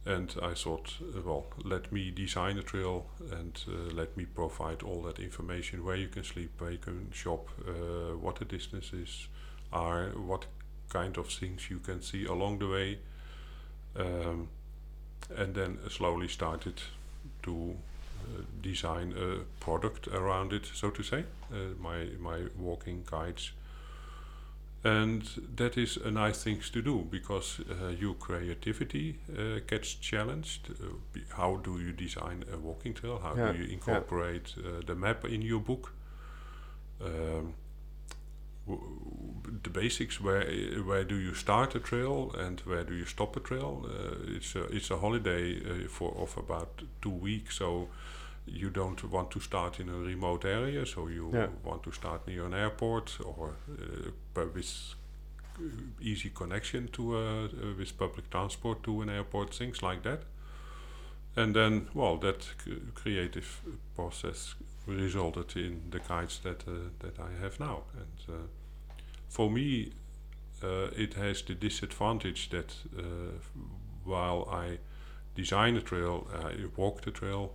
[0.03, 4.81] And I thought, uh, well, let me design a trail and uh, let me provide
[4.81, 9.27] all that information where you can sleep, where you can shop, uh, what the distances
[9.71, 10.45] are, what
[10.89, 12.99] kind of things you can see along the way.
[13.95, 14.49] Um,
[15.37, 16.81] and then slowly started
[17.43, 17.75] to
[18.19, 23.51] uh, design a product around it, so to say, uh, my, my walking guides.
[24.83, 25.23] And
[25.55, 29.19] that is a nice thing to do because uh, your creativity
[29.67, 30.71] gets challenged.
[31.29, 33.19] how do you design a walking trail?
[33.21, 33.51] How yeah.
[33.51, 34.81] do you incorporate yeah.
[34.85, 35.93] the map in your book?
[36.99, 37.53] Um,
[38.67, 40.45] the basics where
[40.85, 44.55] where do you start a trail and where do you stop a trail uh, it's
[44.55, 47.87] a it's a holiday uh, for of about two weeks so
[48.45, 51.47] you don't want to start in a remote area so you yeah.
[51.63, 54.95] want to start near an airport or uh, with
[55.99, 57.47] easy connection to uh,
[57.77, 60.23] with public transport to an airport things like that
[61.35, 62.47] and then well that
[62.95, 63.61] creative
[63.95, 64.55] process
[64.87, 67.83] resulted in the guides that uh, that I have now.
[67.93, 68.93] And uh,
[69.29, 69.91] for me,
[70.63, 72.75] uh, it has the disadvantage that
[74.03, 74.77] while I
[75.35, 77.53] design a trail, I walk the trail,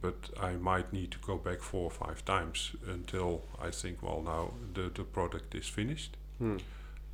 [0.00, 4.22] but I might need to go back four or five times until I think, well,
[4.22, 6.16] now the, the product is finished.
[6.38, 6.56] Hmm.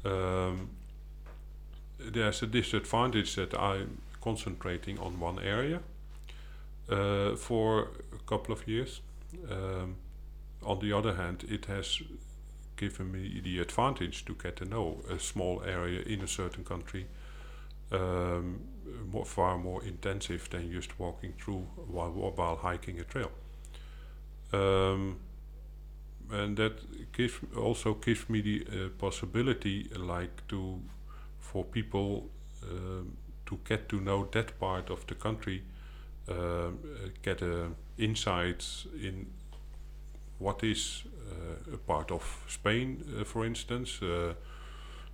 [0.05, 0.71] Um,
[1.99, 5.81] there's a disadvantage that I'm concentrating on one area
[6.89, 7.89] uh, for
[8.31, 9.01] couple of years.
[9.51, 9.97] Um,
[10.63, 12.03] on the other hand, it has
[12.77, 17.07] given me the advantage to get to know a small area in a certain country
[17.93, 18.61] um,
[19.13, 23.31] more, far more intensive than just walking through while, while hiking a trail.
[24.53, 25.19] Um,
[26.31, 30.81] and that gives also gives me the uh, possibility, like to,
[31.39, 32.31] for people
[32.63, 33.17] um,
[33.47, 35.63] to get to know that part of the country
[37.23, 38.65] get a insight
[38.95, 39.27] in
[40.39, 44.01] what is uh, a part of Spain, uh, for instance.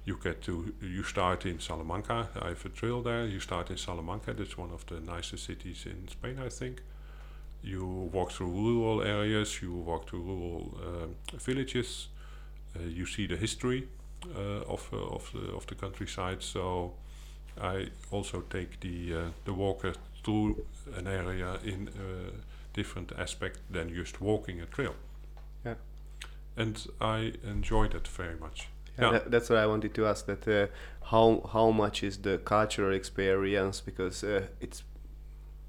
[0.07, 2.29] you get to you start in Salamanca.
[2.41, 3.27] I have a trail there.
[3.27, 4.33] You start in Salamanca.
[4.35, 6.83] That's one of the nicest cities in Spain, I think.
[7.63, 9.61] You walk through rural areas.
[9.61, 12.09] You walk through rural uh, villages.
[12.77, 13.89] Uh, you see the history
[14.35, 16.43] uh, of uh, of the of the countryside.
[16.43, 16.93] So
[17.61, 19.93] I also take the uh, the walker
[20.27, 20.57] through
[20.99, 22.31] an area in a
[22.77, 24.95] different aspect than just walking a trail.
[25.65, 25.75] Yeah.
[26.57, 28.69] And I enjoy that very much.
[28.99, 29.13] Yeah, Yeah.
[29.19, 30.27] that- that's what I wanted to ask.
[30.27, 30.67] That uh,
[31.11, 34.85] how how much is the cultural experience because uh, it's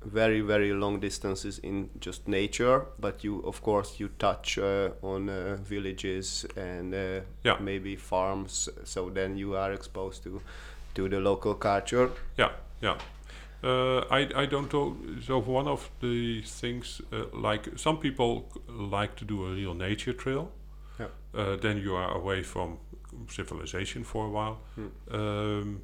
[0.06, 5.30] very very long distances in just nature, but you of course you touch uh, on
[5.30, 7.60] uh, villages and uh, Yeah.
[7.60, 10.42] maybe farms, so then you are exposed to
[10.96, 12.10] to the local culture.
[12.40, 12.98] Yeah, yeah.
[13.64, 14.98] Uh, I I don't know.
[15.26, 20.14] So one of the things uh, like some people like to do a real nature
[20.14, 20.52] trail.
[21.00, 21.08] Yeah.
[21.34, 22.78] Uh, then you are away from
[23.30, 24.58] civilization for a while.
[24.76, 25.16] Hmm.
[25.16, 25.82] Um,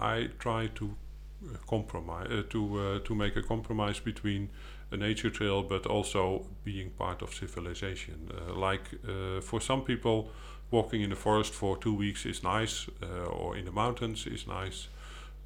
[0.00, 4.48] I try to uh, compromise uh, to uh, to make a compromise between
[4.90, 8.30] a nature trail, but also being part of civilization.
[8.30, 10.28] Uh, like uh, for some people,
[10.70, 14.46] walking in the forest for two weeks is nice, uh, or in the mountains is
[14.46, 14.88] nice.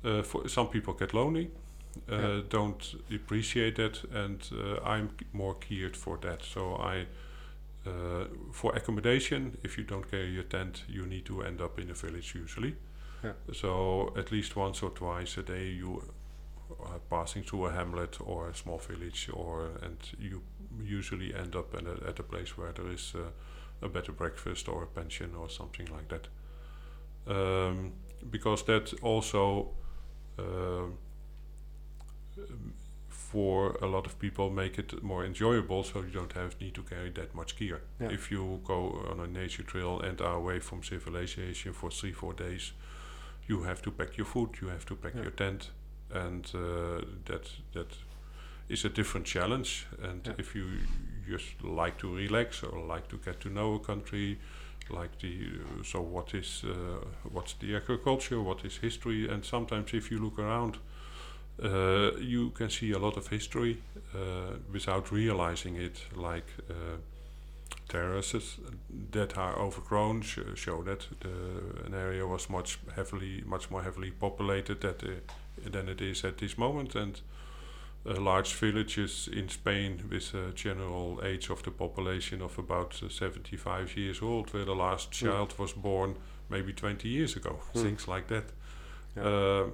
[0.06, 1.50] Uh, for some people get lonely,
[2.10, 2.42] uh, Yeah.
[2.48, 6.42] don't appreciate that, and uh, I'm more geared for that.
[6.44, 7.06] So I.
[7.88, 11.88] Uh, for accommodation, if you don't carry your tent, you need to end up in
[11.90, 12.74] a village usually.
[13.22, 13.34] Yeah.
[13.52, 16.02] So at least once or twice a day, you
[16.80, 20.42] are passing through a hamlet or a small village, or and you
[20.82, 23.14] usually end up at a, at a place where there is
[23.82, 26.28] a better breakfast or a pension or something like that.
[27.28, 27.92] Um,
[28.30, 29.68] because that also
[33.08, 36.82] for a lot of people make it more enjoyable so you don't have need to
[36.82, 38.10] carry that much gear Yeah.
[38.12, 38.78] if you go
[39.10, 42.72] on a nature trail and are away from civilization for three four days
[43.48, 45.22] you have to pack your food you have to pack Yeah.
[45.22, 45.70] your tent
[46.10, 47.96] and uh, that that
[48.68, 50.34] is a different challenge and Yeah.
[50.38, 50.64] if you
[51.28, 54.38] just like to relax or like to get to know a country
[54.90, 59.28] like the uh, so what is uh, what's the agriculture what is history?
[59.28, 60.78] And sometimes if you look around
[61.62, 63.82] uh, you can see a lot of history
[64.14, 66.98] uh, without realizing it like uh,
[67.88, 68.58] terraces
[69.12, 74.10] that are overgrown sh- show that the, an area was much heavily much more heavily
[74.10, 75.08] populated that, uh,
[75.70, 76.94] than it is at this moment.
[76.94, 77.45] And uh,
[78.14, 83.96] large villages in Spain with a general age of the population of about uh, 75
[83.96, 85.26] years old, where the last Hmm.
[85.26, 86.16] child was born
[86.48, 87.82] maybe 20 years ago, Hmm.
[87.82, 88.44] things like that.
[89.16, 89.24] Yeah.
[89.26, 89.70] Uh,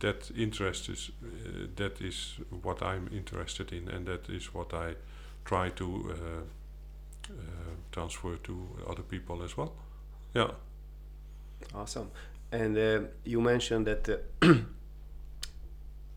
[0.00, 4.94] that interest is uh, that is what I'm interested in, and that is what I
[5.44, 7.32] try to uh, uh,
[7.90, 8.52] transfer to
[8.90, 9.72] other people as well.
[10.34, 10.50] Yeah.
[11.74, 12.10] Awesome.
[12.52, 14.16] And uh, you mentioned that uh,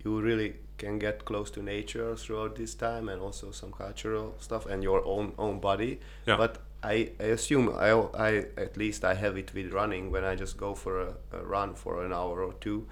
[0.03, 4.65] you really can get close to nature throughout this time, and also some cultural stuff,
[4.65, 5.99] and your own own body.
[6.25, 6.37] Yeah.
[6.37, 10.35] But I, I assume I, I at least I have it with running when I
[10.35, 12.87] just go for a, a run for an hour or two.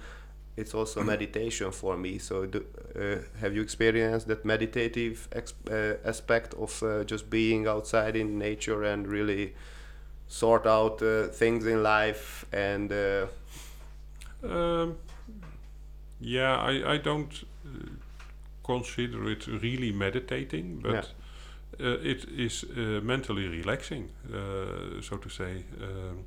[0.56, 2.18] It's also meditation for me.
[2.18, 2.64] So, do,
[2.94, 5.28] uh, have you experienced that meditative
[5.70, 9.54] uh, aspect of uh, just being outside in nature and really
[10.28, 13.26] sort out uh, things in life and uh,
[14.42, 14.96] Um,
[16.20, 17.44] yeah, I, I don't
[18.62, 21.12] consider it really meditating, but
[21.80, 25.64] uh, it is uh, mentally relaxing, uh, so to say.
[25.80, 26.24] Um,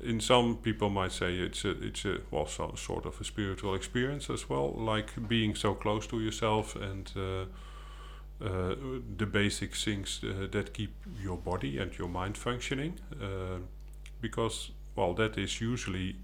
[0.00, 3.74] in some people might say it's a it's a well so, sort of a spiritual
[3.74, 7.44] experience as well, like being so close to yourself and uh,
[8.44, 8.74] uh,
[9.18, 10.90] the basic things uh, that keep
[11.22, 12.98] your body and your mind functioning,
[14.20, 16.16] because well that is usually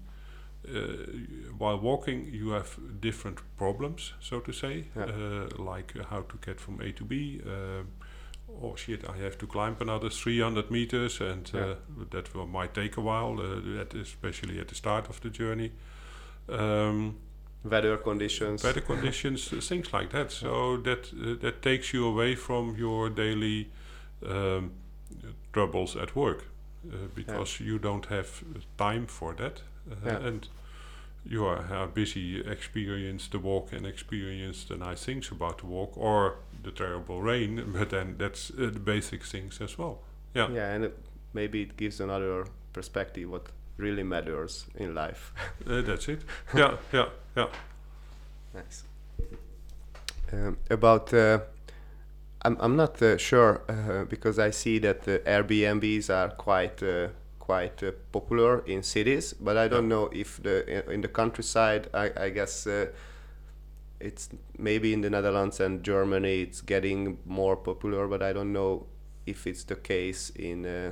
[1.57, 5.05] while walking you have different problems so to say Yeah.
[5.05, 7.83] uh, like uh, how to get from a to b uh,
[8.61, 11.75] oh shit i have to climb another 300 meters and uh, Yeah.
[12.11, 15.71] that will, might take a while uh, that especially at the start of the journey
[16.49, 17.15] um,
[17.63, 18.63] weather conditions.
[18.63, 20.31] weather conditions, uh, things like that.
[20.31, 23.69] So that uh, that takes you away from your daily
[24.25, 24.71] um,
[25.53, 26.45] troubles at work
[26.91, 29.61] uh, because you don't have uh, time for that,
[29.91, 30.27] uh, Yeah.
[30.27, 30.47] and
[31.25, 35.97] you are, are busy experience the walk and experience the nice things about the walk
[35.97, 37.63] or the terrible rain.
[37.73, 39.99] But then that's uh, the basic things as well.
[40.35, 40.49] Yeah.
[40.51, 40.97] yeah, and it,
[41.33, 45.33] maybe it gives another perspective what really matters in life.
[45.67, 46.21] Uh, that's it.
[46.55, 47.47] yeah, yeah, yeah.
[48.53, 48.83] nice.
[50.31, 51.39] Um, about uh,
[52.45, 57.07] I'm I'm not uh, sure uh, because I see that the Airbnbs are quite uh,
[57.49, 61.87] quite uh, popular in cities, but I don't know if the in, in the countryside.
[61.93, 62.67] I I guess.
[62.67, 62.85] Uh,
[64.01, 68.85] it's maybe in the Netherlands and Germany it's getting more popular, but I don't know
[69.25, 70.91] if it's the case in uh,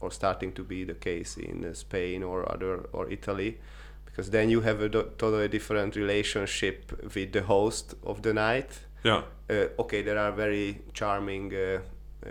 [0.00, 3.58] or starting to be the case in uh, Spain or other or Italy,
[4.04, 8.86] because then you have a do- totally different relationship with the host of the night.
[9.04, 9.22] Yeah.
[9.48, 11.78] Uh, okay, there are very charming uh,
[12.26, 12.30] uh,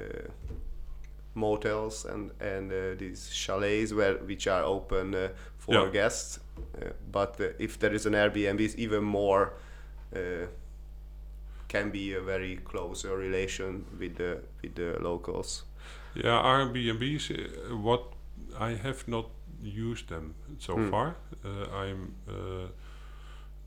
[1.35, 5.27] motels and and uh, these chalets where which are open uh,
[5.57, 5.91] for Yeah.
[5.91, 6.39] guests,
[6.81, 9.53] uh, but uh, if there is an Airbnb, it's even more.
[10.15, 10.47] Uh,
[11.67, 15.63] can be a very closer relation with the with the locals.
[16.15, 17.31] Yeah, Airbnbs.
[17.31, 18.01] Uh, what
[18.59, 19.25] I have not
[19.61, 20.89] used them so Hmm.
[20.89, 21.15] far.
[21.45, 22.67] Uh, I'm uh,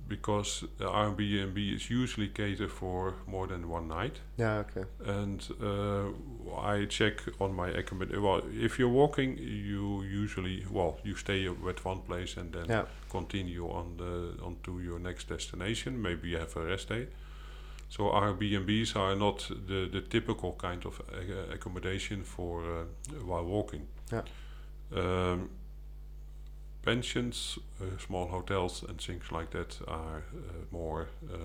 [0.09, 4.59] because Airbnb is usually catered for more than one night, Yeah.
[4.65, 4.85] Okay.
[5.05, 6.11] and uh,
[6.61, 8.23] I check on my accommodation.
[8.23, 12.85] Well, if you're walking, you usually well you stay at one place and then Yeah.
[13.11, 16.03] continue on the on to your next destination.
[16.03, 17.07] Maybe you have a rest day.
[17.89, 22.85] So Airbnbs are not the, the typical kind of uh, accommodation for uh,
[23.27, 23.87] while walking.
[24.13, 24.23] Yeah.
[24.95, 25.51] Um,
[26.83, 31.37] pensions, uh, small hotels, and things like that are uh, more uh,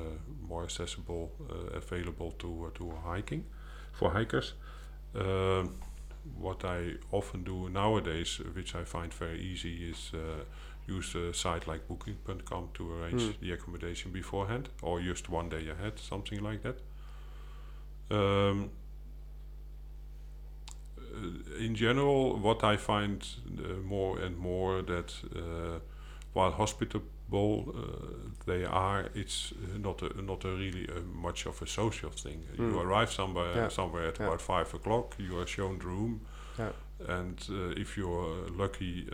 [0.49, 3.45] more accessible, uh, available to to hiking
[3.93, 4.53] for hikers.
[5.15, 5.75] Um,
[6.39, 10.43] what I often do nowadays, which I find very easy, is uh,
[10.87, 13.31] use a site like Booking.com to arrange Hmm.
[13.41, 16.77] the accommodation beforehand, or just one day ahead, something like that.
[18.09, 18.69] Um,
[21.59, 23.25] in general, what I find
[23.57, 25.79] uh, more and more that uh,
[26.33, 27.81] while hospitable uh,
[28.45, 32.43] they are, it's uh, not a, not a really uh, much of a social thing.
[32.57, 32.83] You Mm.
[32.85, 33.69] arrive somewhere Yeah.
[33.69, 34.27] somewhere at Yeah.
[34.27, 35.15] about five o'clock.
[35.19, 36.21] You are shown the room,
[36.59, 36.71] Yeah.
[37.19, 39.07] and uh, if you're lucky.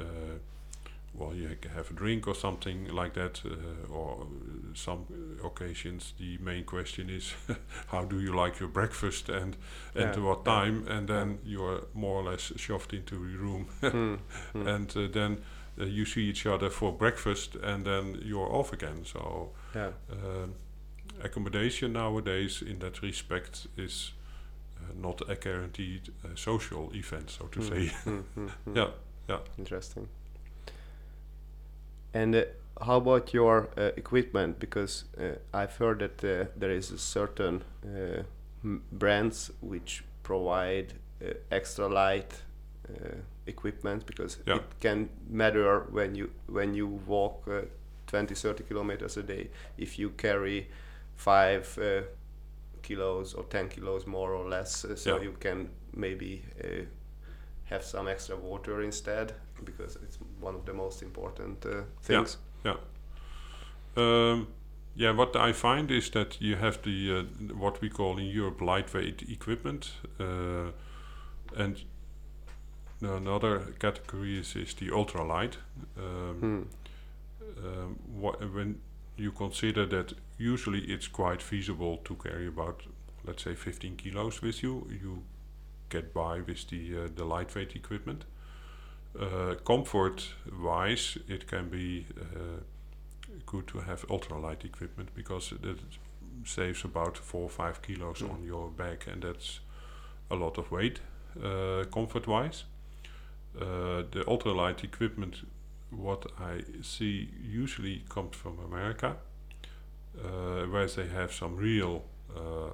[1.16, 4.28] Well, you ha- have a drink or something like that, uh, or
[4.74, 5.06] some
[5.44, 7.34] occasions the main question is,
[7.88, 9.56] how do you like your breakfast and
[9.96, 10.88] and Yeah, to what time?
[10.88, 14.16] And then you're more or less shoved into your room, Hmm,
[14.54, 14.68] hmm.
[14.68, 15.38] and uh, then
[15.80, 19.06] uh, you see each other for breakfast, and then you're off again.
[19.06, 19.92] So yeah.
[20.12, 20.54] um
[21.24, 24.14] accommodation nowadays, in that respect, is
[24.80, 27.88] uh, not a guaranteed uh, social event, so to Hmm, say.
[28.04, 28.76] hmm, hmm, hmm.
[28.76, 28.90] Yeah,
[29.30, 29.40] yeah.
[29.58, 30.08] Interesting.
[32.14, 32.44] And uh,
[32.82, 34.60] how about your uh, equipment?
[34.60, 38.24] Because uh, I've heard that uh, there is a certain uh,
[38.92, 42.34] brands which provide uh, extra light
[42.90, 43.16] uh,
[43.48, 44.56] equipment because Yeah.
[44.58, 47.62] it can matter when you when you walk uh,
[48.08, 50.68] 20 30 kilometers a day if you carry
[51.16, 52.02] 5 uh,
[52.82, 55.24] kilos or 10 kilos more or less uh, so Yeah.
[55.24, 56.86] you can maybe uh,
[57.66, 59.34] have some extra water instead
[59.64, 62.38] because it's one of the most important uh, things.
[62.64, 62.76] Yeah.
[63.96, 64.48] Um,
[64.96, 68.62] yeah, what I find is that you have the uh, what we call in Europe
[68.62, 70.72] lightweight equipment, uh,
[71.56, 71.84] and
[73.02, 75.58] another category is, is the ultralight.
[75.98, 76.62] Um, Hmm.
[77.66, 77.98] um,
[78.54, 78.82] when
[79.18, 82.84] you consider that usually it's quite feasible to carry about
[83.26, 85.24] let's say 15 kilos with you, you
[85.90, 88.26] get by with the uh, the lightweight equipment.
[89.20, 92.62] Uh, comfort wise, it can be uh,
[93.46, 95.78] good to have ultralight equipment because that
[96.46, 98.32] saves about four or five kilos Mm.
[98.34, 99.60] on your back, and that's
[100.32, 101.00] a lot of weight
[101.44, 102.66] uh, comfort wise.
[103.56, 105.46] Uh, the ultralight equipment,
[105.92, 107.30] what I see
[107.62, 109.16] usually comes from America,
[110.18, 112.02] uh, where they have some real
[112.36, 112.72] uh,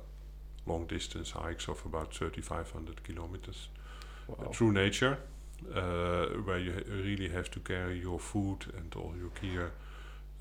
[0.66, 3.70] long distance hikes of about 3,500 kilometers
[4.28, 4.52] Wow.
[4.54, 5.18] through nature,
[5.74, 9.72] where you really have to carry your food and all your gear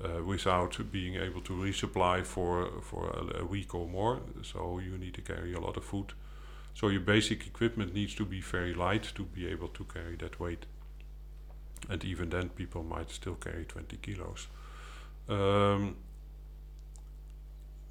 [0.03, 4.21] uh, without being able to resupply for for a, a week or more.
[4.41, 6.13] So you need to carry a lot of food.
[6.73, 10.39] So your basic equipment needs to be very light to be able to carry that
[10.39, 10.65] weight.
[11.89, 14.47] And even then, people might still carry 20 kilos.
[15.27, 15.95] Um,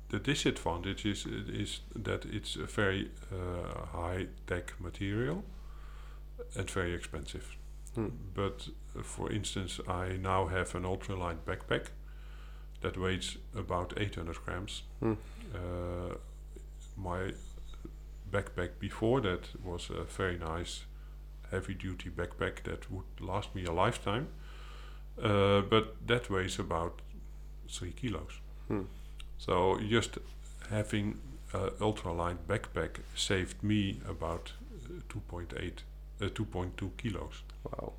[0.09, 5.45] the disadvantage is, is that it's a very uh, high tech material
[6.57, 7.57] and very expensive.
[7.95, 8.09] Hmm.
[8.35, 11.87] But uh, for instance, I now have an ultralight backpack
[12.81, 14.83] that weighs about 800 grams.
[15.01, 15.15] Hmm.
[15.55, 16.15] Uh,
[16.97, 17.33] my
[18.31, 20.85] backpack before that was a very nice
[21.51, 24.29] heavy duty backpack that would last me a lifetime.
[25.23, 27.01] Uh, but that weighs about
[27.69, 28.41] three kilos.
[28.69, 28.83] Hmm.
[29.39, 30.19] So just
[30.71, 31.19] having
[31.53, 34.53] an ultralight backpack saved me about
[34.85, 35.83] uh, 2.8, uh,
[36.21, 37.43] 2.2 kilos.
[37.65, 37.93] Wow.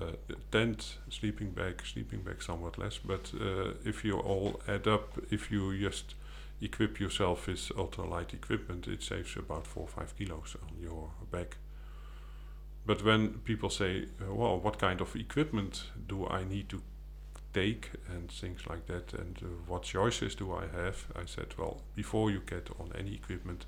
[0.00, 0.12] Uh,
[0.52, 2.98] tent, sleeping bag, sleeping bag somewhat less.
[2.98, 6.14] But uh, if you all add up, if you just
[6.60, 11.56] equip yourself with ultralight equipment, it saves about four or five kilos on your back.
[12.86, 16.80] but when people say, uh, "Well, what kind of equipment do I need to
[17.52, 21.06] take?" and things like that, and uh, what choices do I have?
[21.14, 23.66] I said, "Well, before you get on any equipment,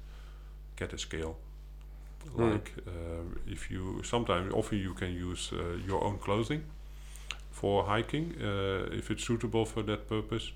[0.77, 1.37] get a scale."
[2.37, 2.53] Mm.
[2.53, 6.63] Like uh, if you sometimes often you can use uh, your own clothing
[7.51, 10.53] for hiking uh, if it's suitable for that purpose.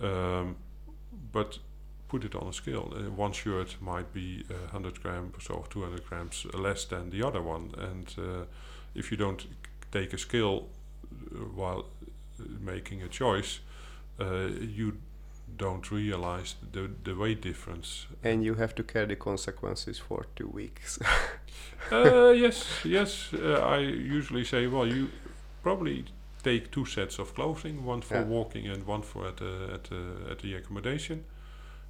[0.00, 0.56] Um,
[1.32, 1.58] but
[2.08, 2.92] put it on a scale.
[2.94, 7.42] Uh, one shirt might be uh, 100 grams or 200 grams less than the other
[7.42, 8.44] one, and uh,
[8.94, 9.46] if you don't
[9.92, 10.68] take a scale
[11.54, 11.84] while
[12.60, 13.60] making a choice,
[14.18, 14.96] you
[15.60, 18.06] don't realize the the weight difference.
[18.24, 20.98] And you have to carry the consequences for two weeks.
[21.92, 23.32] uh, yes, yes.
[23.34, 23.78] Uh, I
[24.18, 25.08] usually say, well, you
[25.62, 26.04] probably
[26.42, 28.28] take two sets of clothing, one for Yeah.
[28.28, 31.24] walking and one for at the at the, at the accommodation.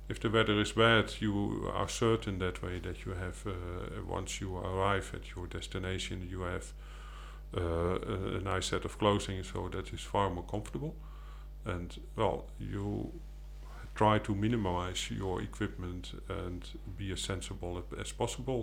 [0.09, 3.53] If the weather is bad, you are certain that way that you have uh,
[4.17, 6.73] once you arrive at your destination, you have
[7.57, 10.95] uh, a, a nice set of clothing, so that is far more comfortable.
[11.65, 13.13] And well, you
[14.01, 16.61] try to minimize your equipment and
[16.97, 18.63] be as sensible as, possible.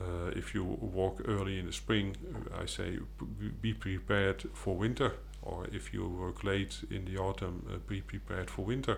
[0.00, 0.62] Uh, if you
[0.98, 2.16] walk early in the spring,
[2.62, 2.98] I say
[3.60, 5.10] be prepared for winter.
[5.42, 8.96] Or if you work late in the autumn, uh, be prepared for winter.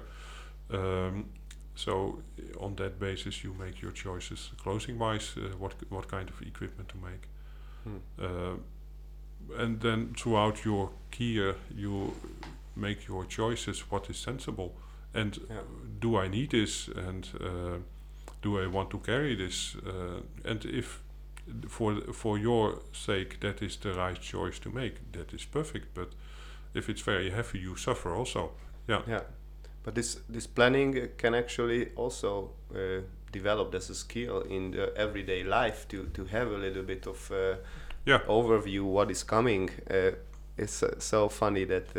[0.70, 1.30] Um,
[1.74, 1.92] so
[2.38, 5.36] uh, on that basis, you make your choices closing-wise.
[5.36, 7.24] Uh, what what kind of equipment to make,
[7.84, 8.00] Hmm.
[8.18, 12.12] uh, and then throughout your gear, you
[12.74, 13.90] make your choices.
[13.90, 14.70] What is sensible,
[15.14, 15.62] and Yeah.
[16.00, 17.78] do I need this, and uh,
[18.42, 21.02] do I want to carry this, uh, and if
[21.68, 25.94] for for your sake that is the right choice to make, that is perfect.
[25.94, 26.08] But
[26.74, 28.50] if it's very heavy, you suffer also.
[28.88, 29.02] Yeah.
[29.08, 29.22] yeah,
[29.84, 33.02] but this this planning uh, can actually also uh,
[33.32, 37.30] develop as a skill in the everyday life to to have a little bit of
[37.30, 37.56] uh,
[38.06, 38.20] Yeah.
[38.28, 39.70] overview what is coming.
[39.90, 40.12] Uh,
[40.56, 41.96] it's uh, so funny that.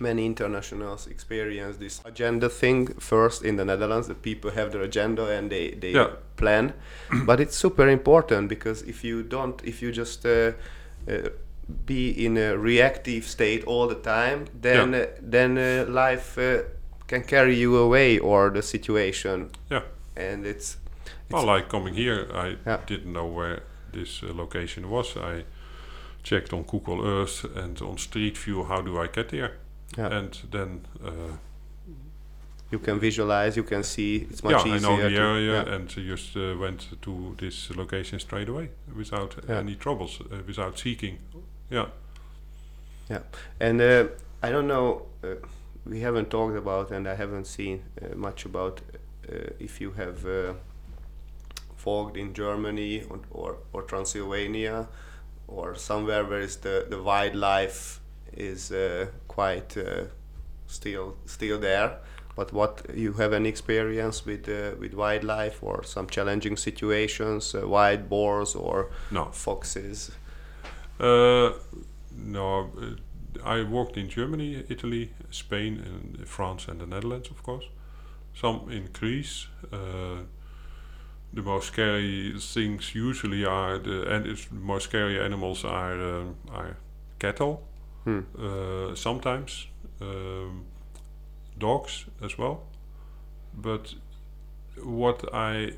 [0.00, 4.06] Many internationals experience this agenda thing first in the Netherlands.
[4.06, 6.10] The people have their agenda and they, they Yeah.
[6.36, 6.72] plan,
[7.26, 10.52] but it's super important because if you don't, if you just uh,
[11.10, 11.28] uh,
[11.86, 15.00] be in a reactive state all the time, then Yeah.
[15.02, 16.62] uh, then uh, life uh,
[17.08, 19.82] can carry you away or the situation, Yeah.
[20.16, 20.76] and it's
[21.30, 22.78] Well, like coming here, I Yeah.
[22.86, 25.16] didn't know where this uh, location was.
[25.16, 25.44] I
[26.22, 28.64] checked on Google Earth and on Street View.
[28.64, 29.50] How do I get there?
[29.96, 31.36] Yeah, And then, uh,
[32.70, 34.26] you can visualize, you can see.
[34.30, 35.74] It's much yeah, I know the to- area yeah.
[35.74, 39.58] and just uh, went to this location straight away without Yeah.
[39.60, 41.18] any troubles, uh, without seeking.
[41.70, 41.86] Yeah.
[43.10, 43.20] Yeah,
[43.60, 44.08] And uh,
[44.42, 45.36] I don't know, uh,
[45.86, 48.82] we haven't talked about, and I haven't seen uh, much about
[49.26, 50.52] uh, if you have uh,
[51.84, 54.88] walked in Germany or, or, or Transylvania
[55.46, 58.00] or somewhere where is the, the wildlife
[58.36, 59.06] is uh,
[59.38, 60.04] quite uh,
[60.66, 61.90] still still there.
[62.36, 67.68] But what you have any experience with uh, with wildlife or some challenging situations, uh,
[67.68, 69.24] wild boars or No.
[69.32, 70.10] foxes?
[71.00, 71.50] Uh,
[72.12, 72.70] no,
[73.44, 77.64] I worked in Germany, Italy, Spain, and France, and the Netherlands, of course.
[78.34, 79.48] Some in Greece.
[79.72, 80.24] Uh,
[81.34, 86.34] the most scary things usually are the and it's the most scary animals are um,
[86.50, 86.76] are
[87.18, 87.67] cattle.
[88.08, 88.20] Hmm.
[88.38, 89.66] Uh, sometimes
[90.00, 90.64] um,
[91.58, 92.60] dogs as well.
[93.54, 93.94] But
[94.82, 95.72] what I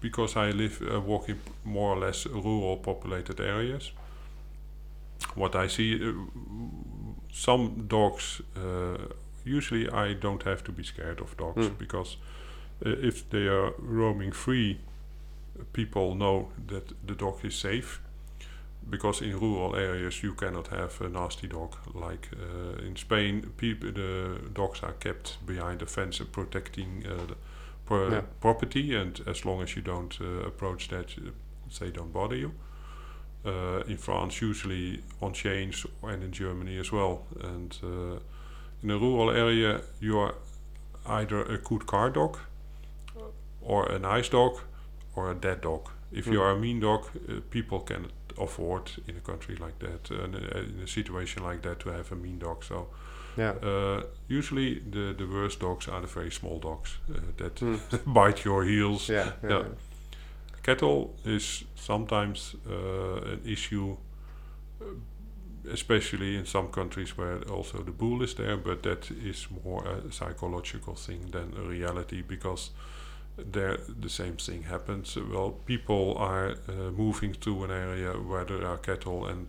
[0.00, 3.92] because I live uh, walk in more or less rural populated areas.
[5.34, 6.12] What I see, uh,
[7.32, 8.40] some dogs.
[8.56, 8.96] Uh,
[9.44, 11.78] usually, I don't have to be scared of dogs Mm.
[11.78, 12.16] because
[12.86, 14.78] uh, if they are roaming free,
[15.72, 18.00] people know that the dog is safe.
[18.90, 21.76] Because in rural areas you cannot have a nasty dog.
[21.94, 27.26] Like uh, in Spain, peop- the dogs are kept behind a fence and protecting uh,
[27.26, 27.34] the
[27.86, 28.22] pro- Yeah.
[28.40, 31.30] property, and as long as you don't uh, approach that, uh,
[31.78, 32.52] they don't bother you.
[33.44, 37.26] Uh, in France, usually on chains, and in Germany as well.
[37.42, 38.18] And uh,
[38.82, 40.34] in a rural area, you are
[41.06, 42.38] either a good car dog,
[43.60, 44.58] or a nice dog,
[45.14, 45.88] or a dead dog.
[46.12, 46.42] If you Mm.
[46.42, 50.80] are a mean dog, uh, people cannot afford in a country like that, uh, in,
[50.82, 52.64] a, situation like that, to have a mean dog.
[52.64, 52.88] So
[53.36, 53.54] Yeah.
[53.62, 54.02] uh,
[54.38, 57.76] usually the the worst dogs are the very small dogs uh, that Hmm.
[58.14, 59.08] bite your heels.
[59.08, 59.32] Yeah.
[59.42, 59.50] yeah.
[59.50, 59.64] Yeah.
[60.62, 63.96] Cattle is sometimes uh, an issue,
[64.80, 64.84] uh,
[65.72, 70.12] especially in some countries where also the bull is there, but that is more a
[70.12, 72.70] psychological thing than a reality because
[73.52, 75.16] there the same thing happens.
[75.16, 79.46] Well, people are uh, moving to an area where there are cattle, and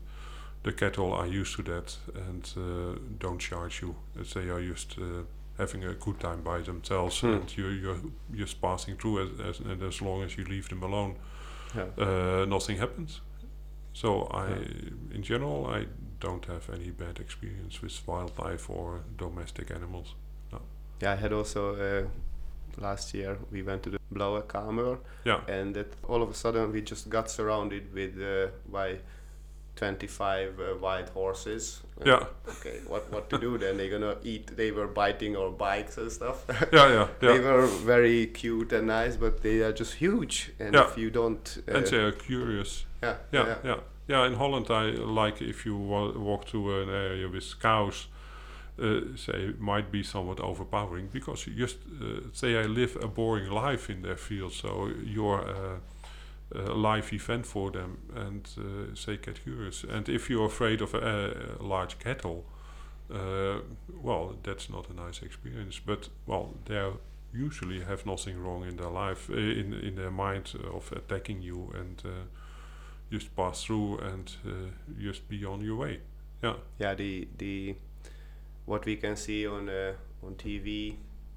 [0.63, 3.95] the cattle are used to that and uh, don't charge you.
[4.19, 5.23] As they are used uh,
[5.57, 7.27] having a good time by themselves, Hmm.
[7.33, 7.99] and you're, you're
[8.35, 11.15] just passing through, as, as, and as long as you leave them alone,
[11.75, 11.87] Yeah.
[11.97, 13.21] uh, nothing happens.
[13.93, 15.15] So I, Yeah.
[15.15, 15.85] in general, I
[16.19, 20.15] don't have any bad experience with wildlife or domestic animals.
[21.01, 22.07] Yeah, I had also uh,
[22.77, 26.71] last year we went to the Blaue Kammer Yeah, and that all of a sudden
[26.71, 28.99] we just got surrounded with uh, by
[29.75, 31.81] 25 uh, wild horses.
[32.05, 33.77] Yeah, Okay, what what to do then?
[33.77, 34.55] They're gonna eat.
[34.57, 36.43] They were biting our bikes and stuff.
[36.73, 37.33] yeah, yeah, yeah.
[37.33, 40.51] they were very cute and nice, but they are just huge.
[40.59, 40.87] And Yeah.
[40.89, 42.85] if you don't, uh, and they are curious.
[43.03, 43.75] yeah, Yeah, yeah,
[44.07, 44.25] yeah.
[44.27, 44.83] In Holland, I
[45.21, 48.07] like if you wa- walk to an area with cows.
[48.81, 53.51] Uh, say might be somewhat overpowering because you just uh, say I live a boring
[53.51, 55.81] life in their field, so you're a,
[56.55, 59.83] a live event for them, and uh, say get curious.
[59.83, 62.45] And if you're afraid of a, a large cattle,
[63.09, 65.81] well, that's not a nice experience.
[65.85, 66.91] But well, they
[67.33, 72.01] usually have nothing wrong in their life, in in their mind of attacking you, and
[73.11, 74.37] just pass through and
[74.97, 75.99] just be on your way.
[76.41, 76.95] Yeah, yeah.
[76.95, 77.75] The the
[78.69, 79.93] what we can see on uh,
[80.25, 80.93] on TV,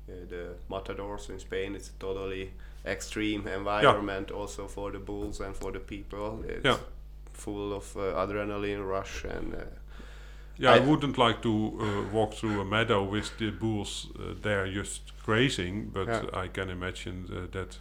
[0.08, 2.50] uh, the matadors in Spain, it's a totally
[2.84, 6.44] extreme environment also for the bulls and for the people.
[6.48, 6.78] It's Yeah.
[7.32, 9.54] full of uh, adrenaline rush and.
[9.54, 9.58] Uh,
[10.58, 10.72] yeah.
[10.74, 14.66] I, I- wouldn't like to uh, walk through a meadow with the bulls uh, there
[14.74, 16.42] just grazing, but Yeah.
[16.44, 17.78] I can imagine that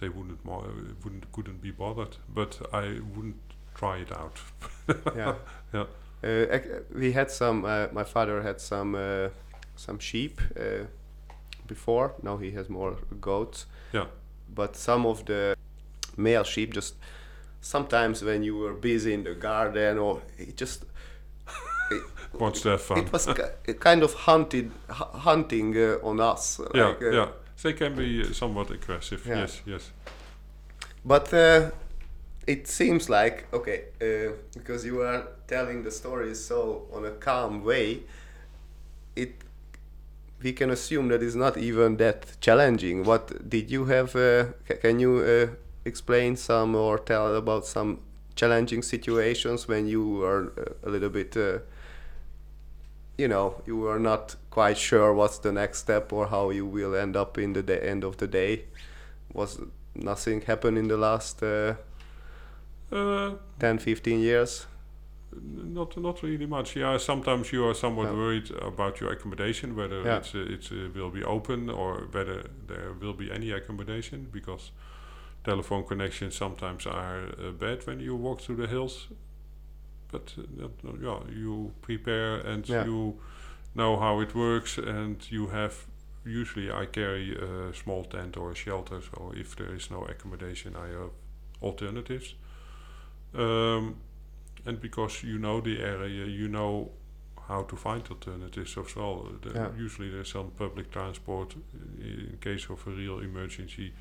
[0.00, 0.66] they wouldn't mo-
[1.04, 2.16] wouldn't couldn't be bothered.
[2.34, 3.36] But I wouldn't
[3.74, 4.40] try it out.
[5.16, 5.34] yeah.
[5.74, 5.86] Yeah.
[6.26, 6.58] Uh,
[6.94, 7.64] we had some.
[7.64, 9.28] Uh, my father had some uh,
[9.76, 10.86] some sheep uh,
[11.66, 12.14] before.
[12.22, 13.66] Now he has more goats.
[13.92, 14.06] Yeah.
[14.54, 15.56] But some of the
[16.16, 16.94] male sheep just
[17.60, 20.84] sometimes when you were busy in the garden or it just
[22.38, 22.98] Wants to have fun.
[22.98, 26.60] it was ki- kind of hunted hunting uh, on us.
[26.74, 27.28] yeah, like, uh, yeah.
[27.62, 29.24] They can be somewhat aggressive.
[29.26, 29.38] Yeah.
[29.40, 29.90] Yes, yes.
[31.04, 31.70] But uh,
[32.46, 37.64] it seems like okay uh, because you are telling the story so on a calm
[37.64, 38.02] way.
[39.14, 39.34] It
[40.42, 43.04] we can assume that it's not even that challenging.
[43.04, 44.14] What did you have?
[44.14, 48.00] Uh, ca- can you uh, explain some or tell about some
[48.34, 51.36] challenging situations when you were uh, a little bit?
[51.36, 51.58] Uh,
[53.16, 56.94] you know, you were not quite sure what's the next step or how you will
[56.94, 58.64] end up in the end of the day.
[59.32, 59.58] Was
[59.94, 61.42] nothing happen in the last
[62.92, 64.66] uh, Uh, 10, 15 years?
[65.42, 66.76] Not not really much.
[66.76, 68.16] Yeah, sometimes you are somewhat Yeah.
[68.16, 70.18] worried about your accommodation, whether Yeah.
[70.18, 74.72] it's uh, it's uh, will be open or whether there will be any accommodation because
[75.44, 79.08] telephone connections sometimes are uh, bad when you walk through the hills.
[80.12, 82.86] But uh, uh, yeah, you prepare and Yeah.
[82.86, 83.14] you
[83.74, 85.74] know how it works, and you have.
[86.24, 90.74] Usually, I carry a small tent or a shelter, so if there is no accommodation,
[90.74, 91.10] I have
[91.62, 92.34] alternatives.
[93.36, 93.96] Um,
[94.64, 96.90] and because you know the area, you know
[97.48, 99.30] how to find alternatives as well.
[99.42, 99.70] The- Yeah.
[99.84, 101.54] Usually there's some public transport.
[102.00, 103.92] In case of a real emergency,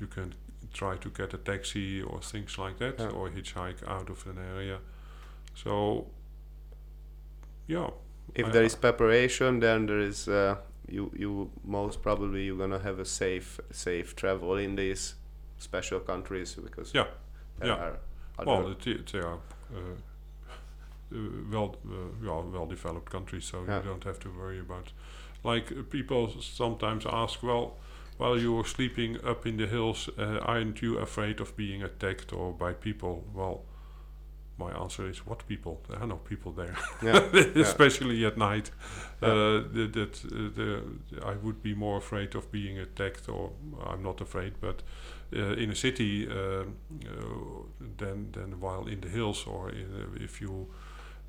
[0.00, 0.34] you can
[0.72, 3.10] try to get a taxi or things like that, Yeah.
[3.10, 4.78] or hitchhike out of an area.
[5.54, 6.06] So,
[7.66, 7.90] yeah.
[8.34, 10.56] If I- there is preparation, then there is uh,
[10.88, 15.14] you you most probably you're gonna have a safe safe travel in these
[15.58, 17.06] special countries because Yeah,
[17.62, 17.96] yeah.
[18.44, 19.38] Well, it, it, they are
[19.74, 19.78] uh,
[21.12, 21.18] uh,
[21.50, 21.76] well,
[22.22, 23.78] yeah, well-developed countries, so Yeah.
[23.78, 24.92] you don't have to worry about.
[25.44, 27.76] Like uh, people sometimes ask, well,
[28.18, 32.32] while you are sleeping up in the hills, uh, aren't you afraid of being attacked
[32.32, 33.24] or by people?
[33.34, 33.60] Well,
[34.58, 35.80] my answer is, what people?
[35.88, 37.18] There are no people there, yeah,
[37.60, 38.70] especially at night.
[39.22, 39.28] Yeah.
[39.28, 40.82] Uh, th- that uh, the,
[41.24, 43.52] I would be more afraid of being attacked, or
[43.86, 44.82] I'm not afraid, but
[45.32, 47.62] in a city um, uh,
[47.98, 50.66] than than while in the hills or in, uh, if you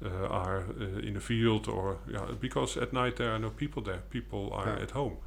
[0.06, 3.82] uh, are uh, in a field or yeah, because at night there are no people
[3.84, 4.02] there.
[4.10, 4.84] People are Yeah.
[4.84, 5.18] at home,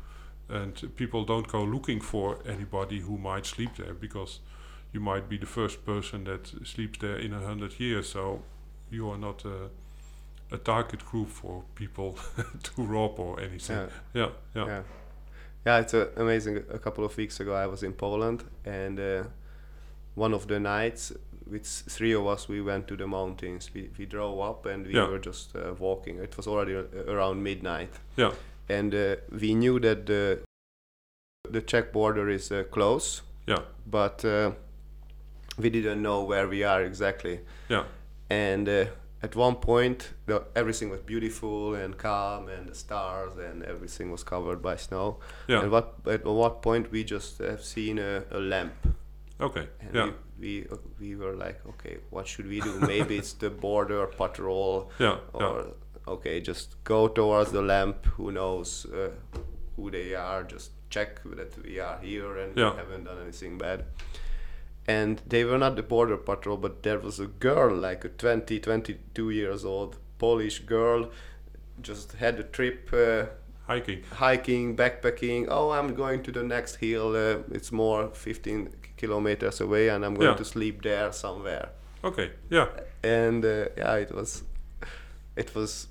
[0.48, 4.40] and people don't go looking for anybody who might sleep there because
[4.92, 8.08] you might be the first person that sleeps there in a hundred years.
[8.08, 8.42] So
[8.90, 9.70] you are not a,
[10.54, 12.16] a target group for people
[12.62, 13.76] to rob or anything.
[13.76, 13.88] yeah.
[14.14, 14.82] Yeah, yeah, Yeah,
[15.66, 16.64] yeah, it's uh, amazing.
[16.72, 19.22] A couple of weeks ago, I was in Poland, and uh,
[20.14, 21.12] one of the nights,
[21.46, 23.70] with three of us, we went to the mountains.
[23.74, 25.08] We, we drove up, and we Yeah.
[25.08, 26.18] were just uh, walking.
[26.18, 28.32] It was already uh, around midnight, yeah,
[28.68, 30.38] and uh, we knew that the
[31.50, 33.62] the Czech border is uh, close, Yeah.
[33.86, 34.52] but uh,
[35.58, 37.40] we didn't know where we are exactly.
[37.68, 37.84] Yeah.
[38.30, 38.84] And uh,
[39.22, 44.22] at one point, the, everything was beautiful and calm, and the stars and everything was
[44.24, 45.18] covered by snow.
[45.48, 45.62] Yeah.
[45.62, 48.72] And what at what point we just have seen a, a lamp,
[49.40, 49.68] Okay.
[49.80, 50.04] and Yeah.
[50.06, 50.66] we we,
[51.00, 52.80] we were like, okay, what should we do?
[52.80, 55.18] Maybe it's the border patrol, Yeah.
[55.34, 56.12] or Yeah.
[56.14, 58.06] okay, just go towards the lamp.
[58.16, 59.10] Who knows uh,
[59.76, 60.44] who they are?
[60.44, 62.70] Just check that we are here and Yeah.
[62.72, 63.84] we haven't done anything bad.
[64.90, 68.60] And they were not the border patrol, but there was a girl, like a 20,
[68.60, 71.10] 22 years old Polish girl,
[71.82, 72.90] just had a trip.
[72.92, 73.26] Uh,
[73.66, 74.02] Hiking.
[74.18, 75.46] hiking, backpacking.
[75.48, 77.14] Oh, I'm going to the next hill.
[77.14, 80.36] Uh, it's more 15 kilometers away, and I'm going Yeah.
[80.36, 81.68] to sleep there somewhere.
[82.02, 82.30] Okay.
[82.50, 82.66] Yeah.
[83.04, 84.42] And uh, yeah, it was,
[85.36, 85.86] it was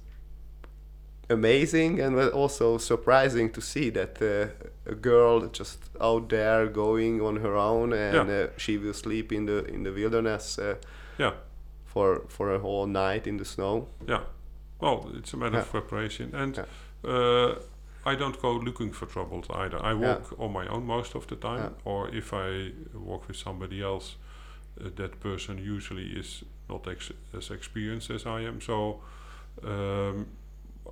[1.30, 7.36] amazing and also surprising to see that uh, a girl just out there going on
[7.38, 8.43] her own, and Yeah.
[8.43, 10.75] uh, she will sleep in the in the wilderness uh,
[11.17, 11.34] Yeah.
[11.86, 13.88] for for a whole night in the snow.
[14.07, 14.21] Yeah.
[14.82, 16.65] Well, it's a matter of preparation, and Yeah.
[17.11, 17.55] uh,
[18.05, 19.77] I don't go looking for troubles either.
[19.77, 20.07] I Yeah.
[20.07, 21.91] walk on my own most of the time, Yeah.
[21.91, 24.15] or if I walk with somebody else,
[24.82, 28.61] uh, that person usually is not ex- as experienced as I am.
[28.61, 29.01] So
[29.63, 30.25] um,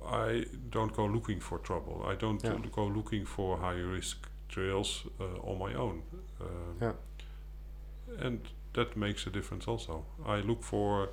[0.06, 2.04] I don't go looking for trouble.
[2.12, 2.56] I don't Yeah.
[2.72, 6.02] go looking for high risk trails uh, on my own.
[6.40, 6.94] Um, Yeah.
[8.26, 8.40] And
[8.72, 10.04] that makes a difference also.
[10.26, 11.08] I look for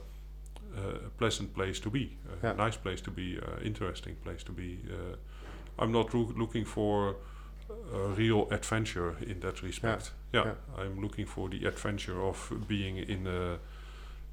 [0.77, 2.53] uh, a pleasant place to be, a Yeah.
[2.65, 4.79] nice place to be, uh, interesting place to be.
[4.89, 5.15] Uh,
[5.83, 7.15] I'm not loo- looking for
[7.93, 10.11] a real adventure in that respect.
[10.33, 13.57] Yeah, I'm looking for the adventure of being in a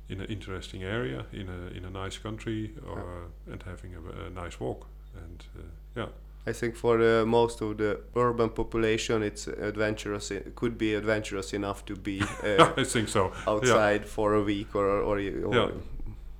[0.08, 4.30] in an interesting area, in a in a nice country, or and having a, a
[4.44, 4.86] nice walk.
[5.16, 5.62] And uh,
[6.00, 6.08] yeah,
[6.46, 10.30] I think for uh, most of the urban population, it's adventurous.
[10.30, 13.32] It could be adventurous enough to be uh, I think so.
[13.46, 15.70] outside for a week or or, or Yeah.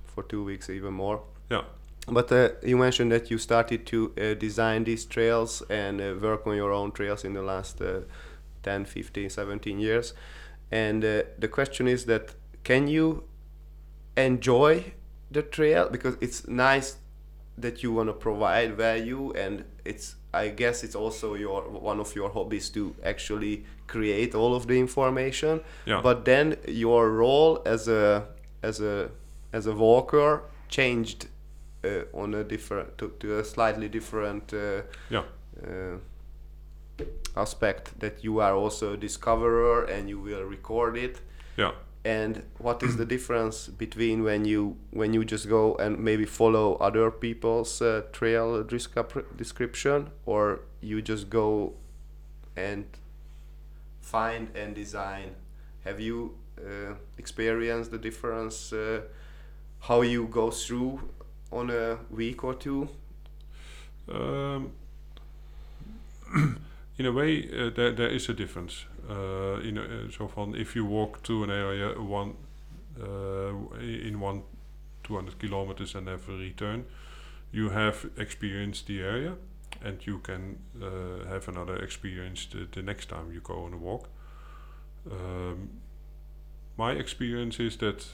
[0.05, 1.19] for two weeks, even more.
[1.51, 1.63] Yeah.
[2.07, 6.45] But uh, you mentioned that you started to uh, design these trails and uh, work
[6.47, 8.01] on your own trails in the last uh,
[8.63, 10.13] 10, 15, 17 years.
[10.71, 13.23] And uh, the question is that can you
[14.17, 14.93] enjoy
[15.31, 16.97] the trail because it's nice
[17.57, 22.15] that you want to provide value and it's I guess it's also your one of
[22.15, 26.01] your hobbies to actually create all of the information Yeah.
[26.01, 28.25] but then your role as a
[28.63, 29.09] as a
[29.51, 31.27] as a walker changed
[31.83, 35.23] uh, on a different to, to a slightly different uh, Yeah.
[35.63, 35.97] uh,
[37.35, 41.21] aspect that you are also a discoverer and you will record it
[41.57, 41.71] Yeah.
[42.05, 46.75] And what is the difference between when you when you just go and maybe follow
[46.75, 51.73] other people's uh, trail description or you just go
[52.55, 52.85] and
[54.01, 55.35] find and design
[55.85, 59.01] have you uh, experienced the difference uh,
[59.81, 60.99] how you go through
[61.51, 62.89] on a week or two
[64.09, 64.73] Um,
[66.97, 68.85] in a way, uh, there there is a difference.
[69.13, 72.33] Uh, in a, uh, so from if you walk to an area one
[72.99, 74.43] uh, in one
[75.03, 76.85] 200 kilometers and never return,
[77.51, 79.35] you have experienced the area,
[79.83, 83.77] and you can uh, have another experience the, the next time you go on a
[83.77, 84.09] walk.
[85.11, 85.69] Um,
[86.77, 88.05] my experience is that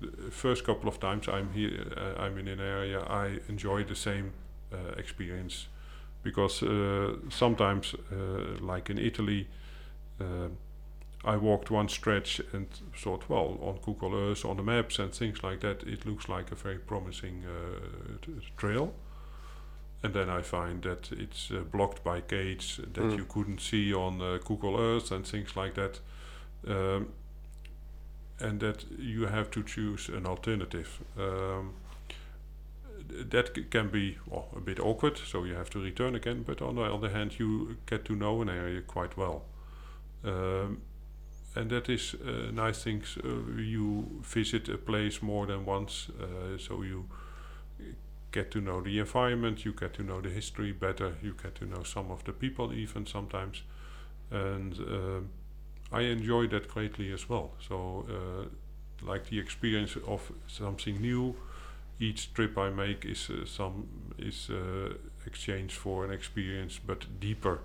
[0.00, 3.96] the first couple of times I'm here, uh, I'm in an area, I enjoy the
[3.96, 4.32] same
[4.72, 5.68] uh, experience
[6.22, 7.94] because uh, sometimes,
[8.60, 9.46] like in Italy,
[11.22, 12.66] I walked one stretch and
[12.96, 16.50] thought, well, on Google Earth, on the maps and things like that, it looks like
[16.50, 18.94] a very promising uh, trail.
[20.02, 23.16] And then I find that it's uh, blocked by gates that Mm.
[23.18, 26.00] you couldn't see on uh, Google Earth and things like that.
[26.66, 27.08] Um,
[28.38, 31.00] and that you have to choose an alternative.
[31.18, 31.74] Um,
[33.30, 36.44] that can be well, a bit awkward, so you have to return again.
[36.46, 39.42] But on the other hand, you get to know an area quite well,
[40.24, 40.82] um,
[41.56, 43.18] and that is uh, nice things.
[43.24, 47.06] Uh, you visit a place more than once, uh, so you
[48.32, 51.64] get to know the environment, you get to know the history better, you get to
[51.64, 53.62] know some of the people even sometimes,
[54.30, 55.30] and um,
[55.90, 57.50] I enjoy that greatly as well.
[57.68, 61.34] So, uh, like the experience of something new,
[61.98, 64.50] each trip I make is some is
[65.26, 67.60] exchange for an experience, but deeper,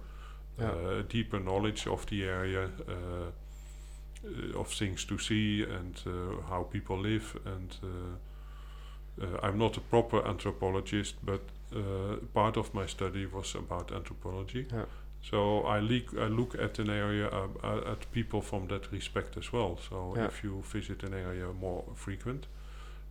[0.59, 0.69] Yeah.
[0.71, 6.97] uh, deeper knowledge of the area, uh, of things to see, and uh, how people
[6.97, 7.37] live.
[7.45, 11.41] And uh, uh, I'm not a proper anthropologist, but
[11.75, 14.65] uh, part of my study was about anthropology.
[14.71, 14.85] Yeah.
[15.21, 19.37] So I look, I look at an area uh, uh, at people from that respect
[19.37, 19.77] as well.
[19.89, 20.27] So Yeah.
[20.27, 22.47] if you visit an area more frequent,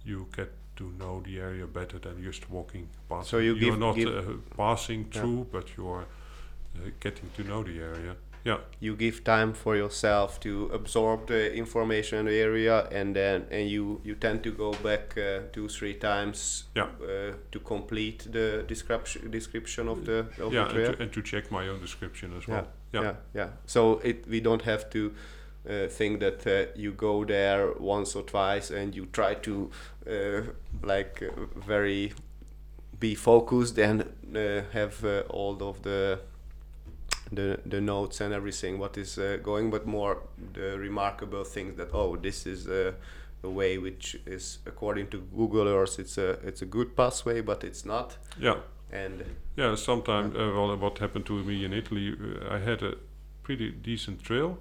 [0.04, 3.28] you get to know the area better than just walking past.
[3.28, 5.20] So you are give- not give- uh, passing Yeah.
[5.20, 6.06] through, but you are
[7.00, 8.16] getting to know the area.
[8.44, 13.46] Yeah, you give time for yourself to absorb the information in the area and then
[13.50, 16.88] and you you tend to go back uh, two three times Yeah.
[17.00, 21.22] uh, to complete the description description of the of yeah, the and to, and to
[21.22, 22.54] check my own description as yeah.
[22.54, 22.66] well.
[22.92, 23.02] Yeah.
[23.02, 25.14] yeah yeah so it we don't have to
[25.66, 29.70] uh, think that uh, you go there once or twice and you try to
[30.06, 30.42] uh,
[30.82, 32.12] like uh, very
[33.00, 34.02] be focused and
[34.36, 36.20] uh, have uh, all of the
[37.34, 40.18] the the notes and everything what is uh, going but more
[40.52, 42.92] the remarkable things that oh this is uh,
[43.42, 47.64] a way which is according to Google Earth it's a it's a good pathway but
[47.64, 48.56] it's not yeah.
[48.92, 49.24] and
[49.56, 52.96] Yeah, sometimes, uh, well, what happened to me in Italy, uh, I had a
[53.42, 54.58] pretty decent trail,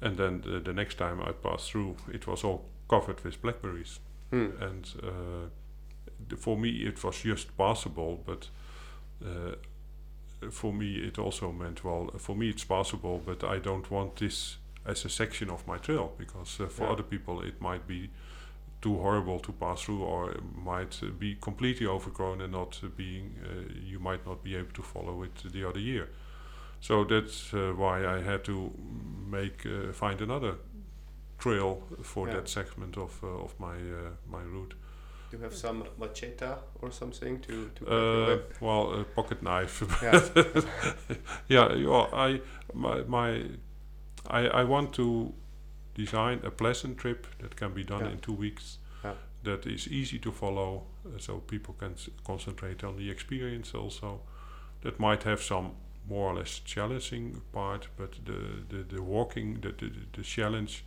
[0.00, 4.00] and then the, the next time I passed through, it was all covered with blackberries.
[4.30, 8.48] hmm, And uh, for me, it was just passable, but
[9.24, 9.56] uh,
[10.50, 14.58] for me, it also meant, well, for me, it's possible but I don't want this
[14.84, 16.92] as a section of my trail, because uh, for Yeah.
[16.92, 18.10] other people, it might be
[18.80, 22.88] too horrible to pass through or it might uh, be completely overgrown and not uh,
[22.96, 26.08] being uh, you might not be able to follow it the other year
[26.80, 28.70] so that's uh, why i had to
[29.30, 30.56] make uh, find another
[31.38, 32.34] trail for Yeah.
[32.36, 34.74] that segment of uh, of my uh, my route
[35.36, 39.82] you have some macheta or something to to uh, well a pocket knife.
[40.02, 40.20] Yeah.
[41.48, 42.40] Yeah you know, i
[42.74, 43.42] my, my
[44.30, 45.32] I, I want to
[45.94, 48.12] design a pleasant trip that can be done Yeah.
[48.12, 49.14] in two weeks Yeah.
[49.44, 54.20] that is easy to follow uh, so people can s- concentrate on the experience also.
[54.82, 55.70] That might have some
[56.08, 60.84] more or less challenging part but the the, the walking the, the, the challenge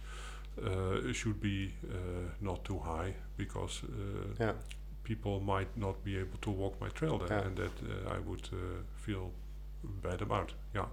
[0.64, 1.96] uh, should be uh,
[2.42, 3.14] not too high
[3.44, 4.54] because uh, yeah
[5.04, 7.48] people might not be able to walk my trail there Yeah.
[7.48, 8.58] and that uh, I would uh,
[9.06, 9.32] feel
[10.04, 10.88] bad about yeah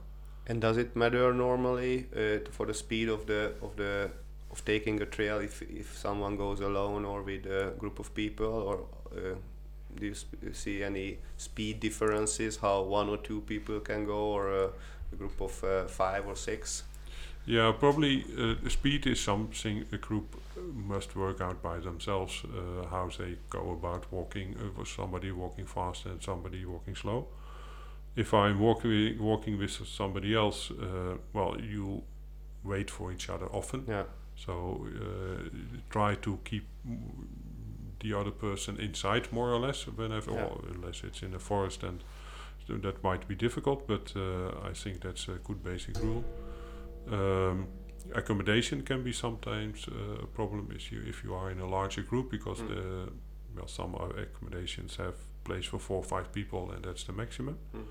[0.49, 4.11] And does it matter normally uh, for the speed of the of the
[4.53, 8.47] of taking a trail if if someone goes alone or with a group of people
[8.69, 8.77] or
[9.17, 9.35] uh,
[10.01, 14.43] do you sp- see any speed differences how one or two people can go or
[14.53, 14.65] a,
[15.13, 16.85] a group of uh, five or six?
[17.49, 22.43] Yeah, probably uh, the speed is something a group uh, must work out by themselves.
[22.45, 27.27] Uh, how they go about walking, uh, with somebody walking fast and somebody walking slow.
[28.17, 32.03] If I'm walking walking with somebody else, uh, well, you
[32.65, 33.85] wait for each other often.
[33.89, 35.49] Yeah, So uh,
[35.91, 36.65] try to keep
[38.01, 40.45] the other person inside more or less whenever, Yeah.
[40.47, 42.03] or unless it's in a forest, and
[42.67, 43.87] so that might be difficult.
[43.87, 46.25] But uh, I think that's a good basic rule.
[47.13, 47.69] Um,
[48.15, 52.03] accommodation can be sometimes uh, a problem if you if you are in a larger
[52.03, 52.69] group because Mm.
[52.69, 53.13] the
[53.57, 57.59] well some uh, accommodations have place for four or five people and that's the maximum.
[57.75, 57.87] Mm.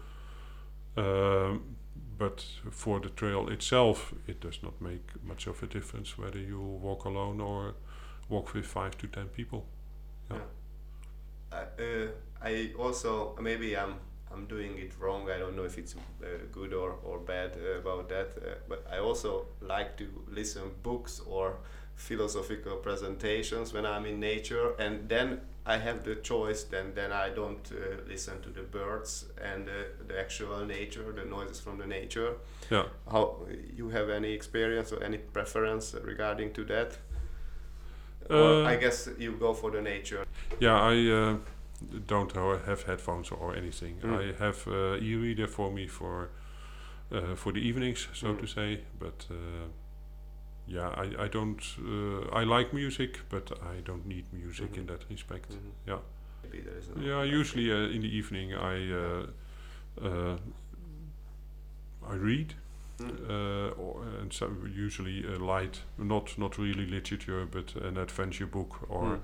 [0.97, 1.75] Um,
[2.17, 6.59] but for the trail itself, it does not make much of a difference whether you
[6.61, 7.75] walk alone or
[8.29, 9.65] walk with five to ten people.
[10.31, 10.37] Yeah.
[11.51, 12.07] I, uh,
[12.41, 13.95] I also maybe I'm
[14.35, 15.29] I'm doing it wrong.
[15.29, 18.29] I don't know if it's uh, good or or bad uh, about that.
[18.37, 21.57] Uh, but I also like to listen books or
[21.95, 26.63] philosophical presentations when I'm in nature, and then I have the choice.
[26.63, 29.71] Then then I don't uh, listen to the birds and uh,
[30.07, 32.33] the actual nature, the noises from the nature.
[32.69, 32.85] Yeah.
[33.11, 36.97] How you have any experience or any preference regarding to that?
[38.29, 40.25] Uh, or I guess you go for the nature.
[40.59, 41.37] Yeah, I uh,
[42.07, 42.31] don't
[42.65, 43.99] have headphones or anything.
[44.03, 44.17] Mm.
[44.19, 46.29] I have uh, e-reader for me for
[47.11, 48.39] uh, for the evenings, so Mm.
[48.39, 48.79] to say.
[48.99, 49.67] But uh,
[50.67, 51.61] yeah, I I don't.
[51.79, 54.77] Uh, I like music, but I don't need music Mhm.
[54.79, 55.49] in that respect.
[55.51, 55.71] Mhm.
[55.87, 55.99] Yeah.
[56.43, 59.27] Maybe there is no Yeah, usually uh, in the evening I uh,
[60.01, 60.37] uh,
[62.11, 62.53] I read,
[62.99, 63.09] Mm.
[63.29, 64.47] uh, or, and so
[64.85, 69.19] usually a light, not not really literature, but an adventure book, or Mm.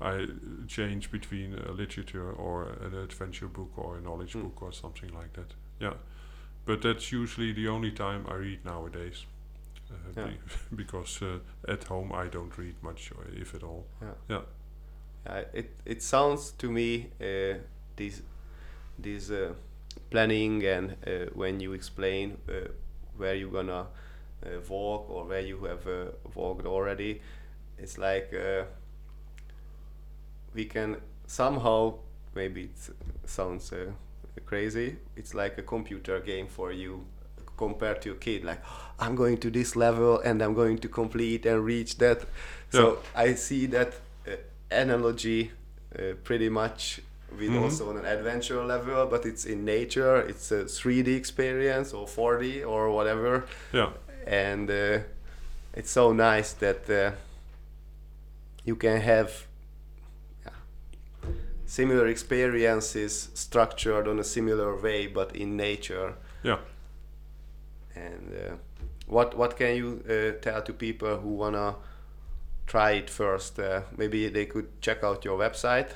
[0.00, 0.26] I
[0.68, 4.42] change between a literature or an adventure book or a knowledge Mm.
[4.42, 5.54] book or something like that.
[5.80, 5.94] Yeah,
[6.66, 9.26] but that's usually the only time I read nowadays.
[9.90, 10.26] Uh, Yeah.
[10.28, 10.38] be-
[10.76, 11.38] because uh,
[11.72, 13.84] at home I don't read much, or if at all.
[14.02, 14.14] Yeah,
[15.26, 15.44] Yeah.
[15.54, 17.58] it it sounds to me uh,
[17.96, 18.22] this
[19.02, 19.54] this uh,
[20.10, 22.68] planning and uh, when you explain uh,
[23.18, 23.86] where you're gonna
[24.46, 27.20] uh, walk or where you have uh, walked already,
[27.78, 28.64] it's like uh,
[30.54, 30.96] we can
[31.26, 31.94] somehow
[32.34, 32.90] maybe it
[33.26, 33.90] sounds uh,
[34.46, 34.96] crazy.
[35.16, 37.04] It's like a computer game for you
[37.56, 38.44] compared to a kid.
[38.44, 38.62] Like
[38.98, 42.22] I'm going to this level and I'm going to complete and reach that.
[42.70, 43.94] So I see that
[44.26, 44.32] uh,
[44.70, 45.50] analogy
[45.98, 47.00] uh, pretty much
[47.38, 47.62] with Mhm.
[47.62, 50.16] also on an adventure level, but it's in nature.
[50.28, 53.90] It's a 3D experience or 4D or whatever, Yeah.
[54.26, 54.98] and uh,
[55.74, 57.12] it's so nice that uh,
[58.64, 59.47] you can have yeah,
[61.68, 66.14] similar experiences structured on a similar way, but in nature.
[66.42, 66.58] Yeah.
[67.94, 68.54] And uh,
[69.06, 71.74] what what can you uh, tell to people who wanna
[72.66, 73.58] try it first?
[73.58, 75.90] Uh, maybe they could check out your website.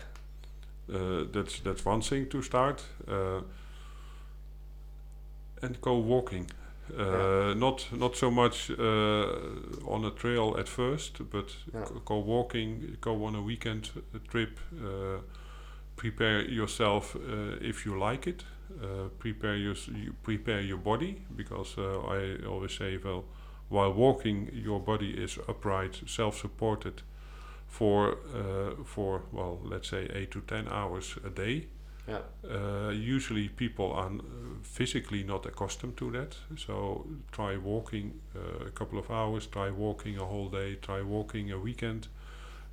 [0.92, 2.84] Uh, that's that's one thing to start.
[3.08, 3.40] Uh,
[5.62, 6.50] and go walking.
[6.98, 7.54] Uh, Yeah.
[7.54, 11.86] Not not so much uh, on a trail at first, but Yeah.
[12.04, 12.96] go, walking.
[13.00, 14.58] Go on a weekend uh, trip.
[16.02, 18.44] Prepare yourself uh, if you like it.
[18.82, 23.24] Uh, prepare your you prepare your body because uh, I always say, well,
[23.68, 27.02] while walking, your body is upright, self-supported
[27.68, 31.66] for uh, for well, let's say eight to ten hours a day.
[32.08, 32.22] Yeah.
[32.44, 34.10] Uh, usually, people are
[34.62, 36.36] physically not accustomed to that.
[36.56, 39.46] So try walking uh, a couple of hours.
[39.46, 40.74] Try walking a whole day.
[40.82, 42.08] Try walking a weekend,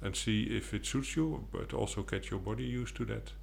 [0.02, 1.48] and see if it suits you.
[1.52, 3.34] But also get your body used to that,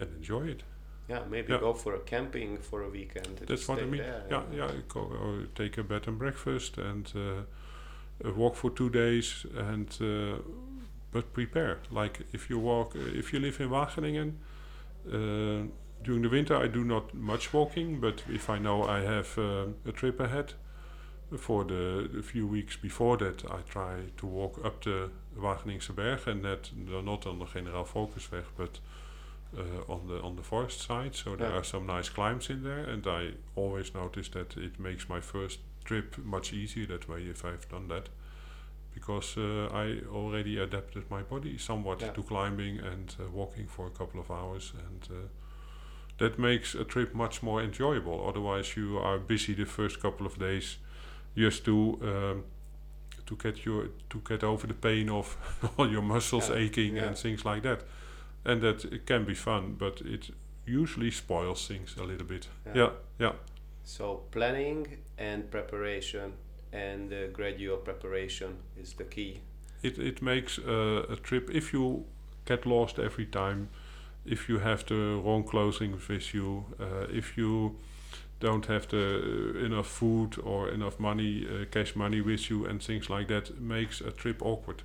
[0.00, 0.62] and enjoy it.
[1.08, 1.60] Yeah, maybe Yeah.
[1.60, 3.38] go for a camping for a weekend.
[3.46, 4.02] That's what I mean.
[4.30, 4.70] yeah, yeah.
[4.88, 7.20] Go, or take a bed and breakfast and uh,
[8.28, 10.38] uh, walk for two days and uh,
[11.12, 11.78] but prepare.
[11.90, 14.32] Like if you walk, uh, if you live in Wageningen,
[15.06, 15.66] uh,
[16.04, 18.00] during the winter I do not much walking.
[18.00, 20.54] But if I know I have um a trip ahead,
[21.36, 26.26] for the, the few weeks before that I try to walk up the Wageningse Berg
[26.26, 28.80] and that not on the Generaal Foulkesweg, but
[29.56, 31.14] uh, on the on the forest side.
[31.14, 31.58] So there Yeah.
[31.58, 35.60] are some nice climbs in there, and I always notice that it makes my first
[35.84, 38.08] trip much easier that way if I've done that,
[38.94, 42.12] because uh, I already adapted my body somewhat Yeah.
[42.12, 45.28] to climbing and uh, walking for a couple of hours, and uh,
[46.18, 48.26] that makes a trip much more enjoyable.
[48.28, 50.78] Otherwise, you are busy the first couple of days
[51.36, 52.44] just to um,
[53.26, 55.36] to get your to get over the pain of
[55.76, 57.06] all your muscles Yeah, aching yeah.
[57.06, 57.80] and things like that
[58.44, 60.30] and that it can be fun but it
[60.66, 62.74] usually spoils things a little bit Yeah.
[62.76, 63.32] yeah yeah
[63.84, 64.86] So planning
[65.18, 66.32] and preparation
[66.72, 69.40] and uh, gradual preparation is the key.
[69.82, 72.04] it, it makes uh, a trip if you
[72.44, 73.68] get lost every time
[74.26, 77.76] if you have the wrong clothing with you uh, if you
[78.40, 82.82] don't have the uh, enough food or enough money uh, cash money with you and
[82.82, 84.82] things like that makes a trip awkward.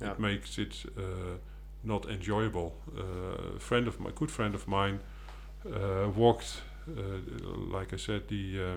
[0.00, 0.12] Yeah.
[0.12, 1.38] it makes it uh,
[1.82, 2.74] not enjoyable.
[2.96, 5.00] Uh, a friend of my good friend of mine
[5.66, 7.18] uh, walked uh,
[7.72, 8.76] like I said the uh,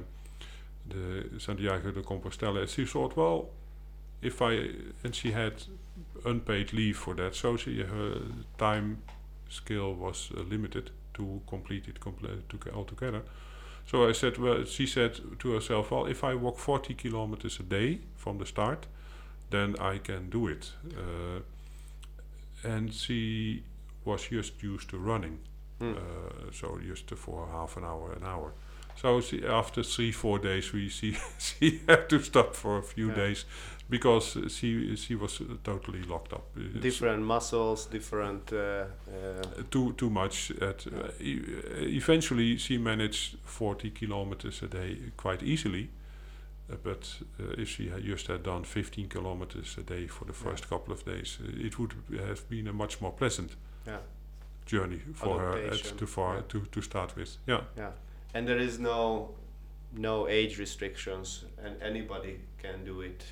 [0.90, 2.62] the Santiago de Compostela.
[2.62, 3.50] And she thought well
[4.22, 4.72] if I
[5.04, 5.54] and she had
[6.26, 7.36] unpaid leave for that.
[7.36, 8.22] So she her
[8.58, 8.98] time
[9.50, 13.22] scale was uh, limited to complete it comple- to altogether
[13.90, 17.64] so I said well she said to herself well if I walk 40 kilometers a
[17.64, 18.86] day from the start
[19.50, 21.40] then I can do it uh,
[22.64, 23.64] and she
[24.06, 25.40] was just used to running
[25.80, 25.92] Hmm.
[25.94, 28.52] uh, so just for half an hour an hour
[28.96, 33.10] so she, after three four days we she she had to stop for a few
[33.10, 33.16] Yeah.
[33.16, 33.46] days
[33.90, 38.52] because she she was totally locked up It's different muscles, different.
[38.52, 41.12] Uh, uh, too too much at Yeah.
[41.20, 45.90] e- eventually she managed 40 kilometers a day quite easily
[46.70, 50.34] uh, but uh, if she had just had done 15 kilometers a day for the
[50.34, 50.50] Yeah.
[50.52, 51.94] first couple of days uh, it would
[52.28, 53.52] have been a much more pleasant
[53.88, 54.00] yeah,
[54.66, 56.42] journey for her at, Adaptation, to far yeah.
[56.48, 57.92] to, to start with yeah yeah,
[58.34, 59.30] and there is no
[59.94, 63.24] no age restrictions, and anybody can do it.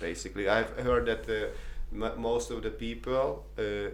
[0.00, 1.48] Basically, I've heard that uh,
[1.92, 3.90] m- most of the people, uh,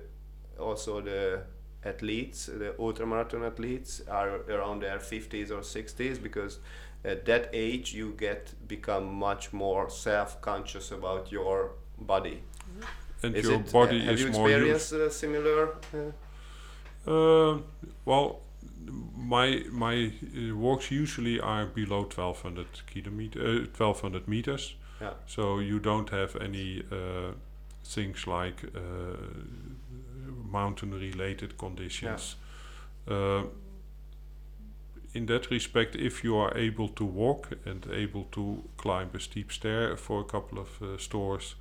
[0.63, 1.43] also the
[1.85, 6.59] athletes, the ultramarathon athletes, are around their 50s or 60s because
[7.05, 12.43] at that age you get become much more self-conscious about your body.
[13.23, 15.69] and Is your it, body have is you more used experienced uh, similar?
[15.95, 16.13] Uh,
[17.07, 17.59] Uh,
[18.05, 18.41] well,
[19.17, 24.75] my my uh, walks usually are below 1200 kilometer, uh, 1200 meters.
[25.05, 25.13] Yeah.
[25.27, 27.33] So you don't have any uh,
[27.85, 29.17] things like uh,
[30.51, 32.37] mountain-related conditions.
[33.09, 33.43] Uh,
[35.13, 39.53] in that respect, if you are able to walk and able to climb a steep
[39.53, 41.55] stair for a couple of stores,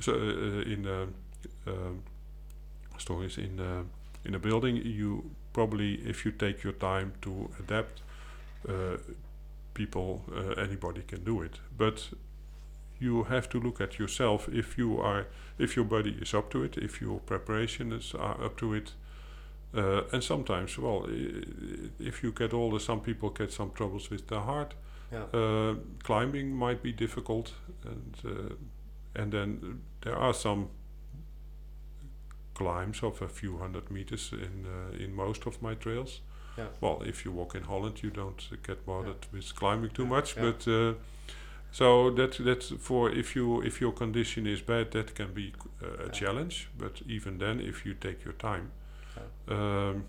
[0.00, 1.06] so in uh,
[1.66, 2.02] um
[2.98, 3.82] stores in uh,
[4.24, 8.02] in a building, you probably, if you take your time to adapt,
[8.68, 8.96] uh,
[9.74, 11.60] people, uh, anybody can do it.
[11.76, 12.08] But
[13.00, 15.26] you have to look at yourself if you are,
[15.58, 18.92] if your body is up to it, if your preparations are up to it.
[19.74, 21.06] Uh, and sometimes, well,
[22.00, 24.74] if you get older, some people get some troubles with their heart.
[25.12, 25.24] Yeah.
[25.32, 27.52] Uh, climbing might be difficult,
[27.84, 28.54] and uh,
[29.14, 30.68] and then there are some
[32.54, 36.20] climbs of a few hundred meters in uh, in most of my trails.
[36.56, 36.66] Yeah.
[36.80, 40.08] Well, if you walk in Holland, you don't uh, get bothered with climbing too Yeah,
[40.08, 40.42] much, yeah.
[40.42, 40.66] but.
[41.70, 45.52] So that that's for if you if your condition is bad, that can be
[45.82, 46.10] uh, a Yeah.
[46.12, 46.68] challenge.
[46.78, 48.70] But even then, if you take your time
[49.16, 49.56] Yeah.
[49.56, 50.04] um,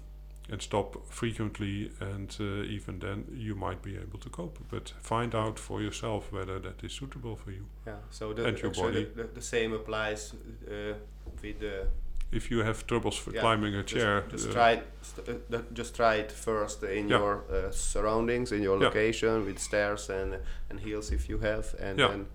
[0.52, 4.60] and stop frequently, and uh, even then you might be able to cope.
[4.72, 7.66] But find out for yourself whether that is suitable for you.
[7.88, 7.98] Yeah.
[8.10, 9.04] So the, And your actually body.
[9.16, 10.34] The, the, the same applies
[10.68, 10.94] uh,
[11.42, 11.88] with the
[12.32, 15.62] If you have troubles for Yeah, climbing a chair, just uh, try it, st- uh,
[15.74, 17.18] just try it first in Yeah.
[17.20, 18.88] your uh, surroundings, in your Yeah.
[18.88, 20.38] location, with stairs and
[20.70, 22.26] and hills if you have, and then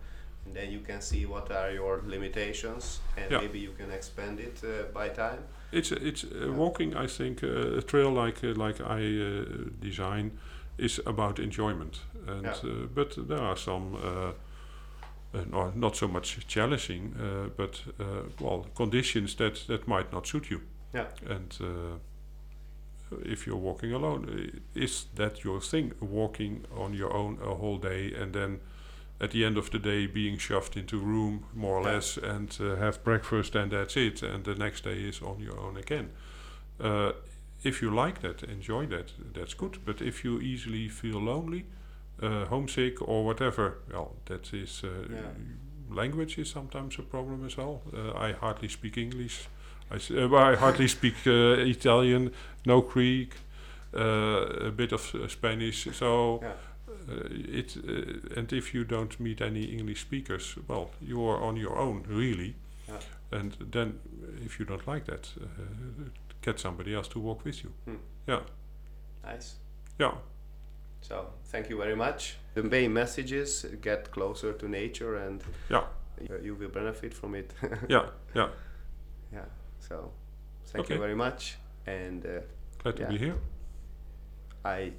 [0.46, 4.62] and then you can see what are your limitations, and maybe you can expand it
[4.64, 5.38] uh, by time.
[5.72, 6.96] It's it's uh, walking.
[6.96, 9.44] I think uh, a trail like uh, like I uh,
[9.80, 10.30] design
[10.78, 13.96] is about enjoyment, and uh, but there are some.
[15.34, 18.04] Uh, uh, not so much challenging, uh, but uh,
[18.40, 20.60] well, conditions that, that might not suit you.
[20.94, 21.06] Yeah.
[21.28, 25.92] And uh, if you're walking alone, is that your thing?
[26.00, 28.60] Walking on your own a whole day, and then
[29.20, 31.94] at the end of the day being shoved into room more or Yeah.
[31.94, 34.22] less, and uh, have breakfast, and that's it.
[34.22, 36.10] And the next day is on your own again.
[36.80, 37.12] Uh,
[37.62, 39.12] if you like that, enjoy that.
[39.32, 39.78] That's good.
[39.84, 41.64] But if you easily feel lonely,
[42.24, 44.82] uh, homesick, or whatever, well, that is.
[44.84, 45.20] Uh, Yeah.
[45.90, 47.80] Language is sometimes a problem as well.
[47.92, 49.48] Uh, I hardly speak English.
[49.90, 51.30] I, s- uh, I hardly speak uh,
[51.68, 52.30] Italian,
[52.66, 53.34] no Greek,
[53.94, 55.88] uh, a bit of uh, Spanish.
[55.92, 56.52] So Yeah.
[57.08, 61.56] uh, it uh, and if you don't meet any English speakers, well, you are on
[61.56, 62.54] your own, really.
[62.88, 63.00] Yeah.
[63.40, 63.98] And then,
[64.44, 66.08] if you don't like that, uh,
[66.42, 67.70] get somebody else to walk with you.
[67.84, 67.98] Hmm.
[68.28, 68.40] Yeah,
[69.24, 69.56] Nice.
[70.00, 70.12] yeah,
[71.08, 72.36] So thank you very much.
[72.54, 75.84] The main message is get closer to nature, and yeah,
[76.42, 77.52] you, will benefit from it.
[77.90, 78.48] yeah, yeah.
[79.30, 79.44] yeah.
[79.80, 80.12] So
[80.68, 80.94] thank Okay.
[80.94, 82.24] you very much, and.
[82.24, 82.40] Uh,
[82.82, 83.36] Glad to be here.
[84.64, 84.92] I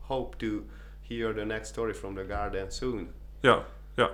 [0.00, 0.64] hope to
[1.02, 3.10] hear the next story from the garden soon.
[3.42, 3.64] Yeah,
[3.98, 4.08] yeah.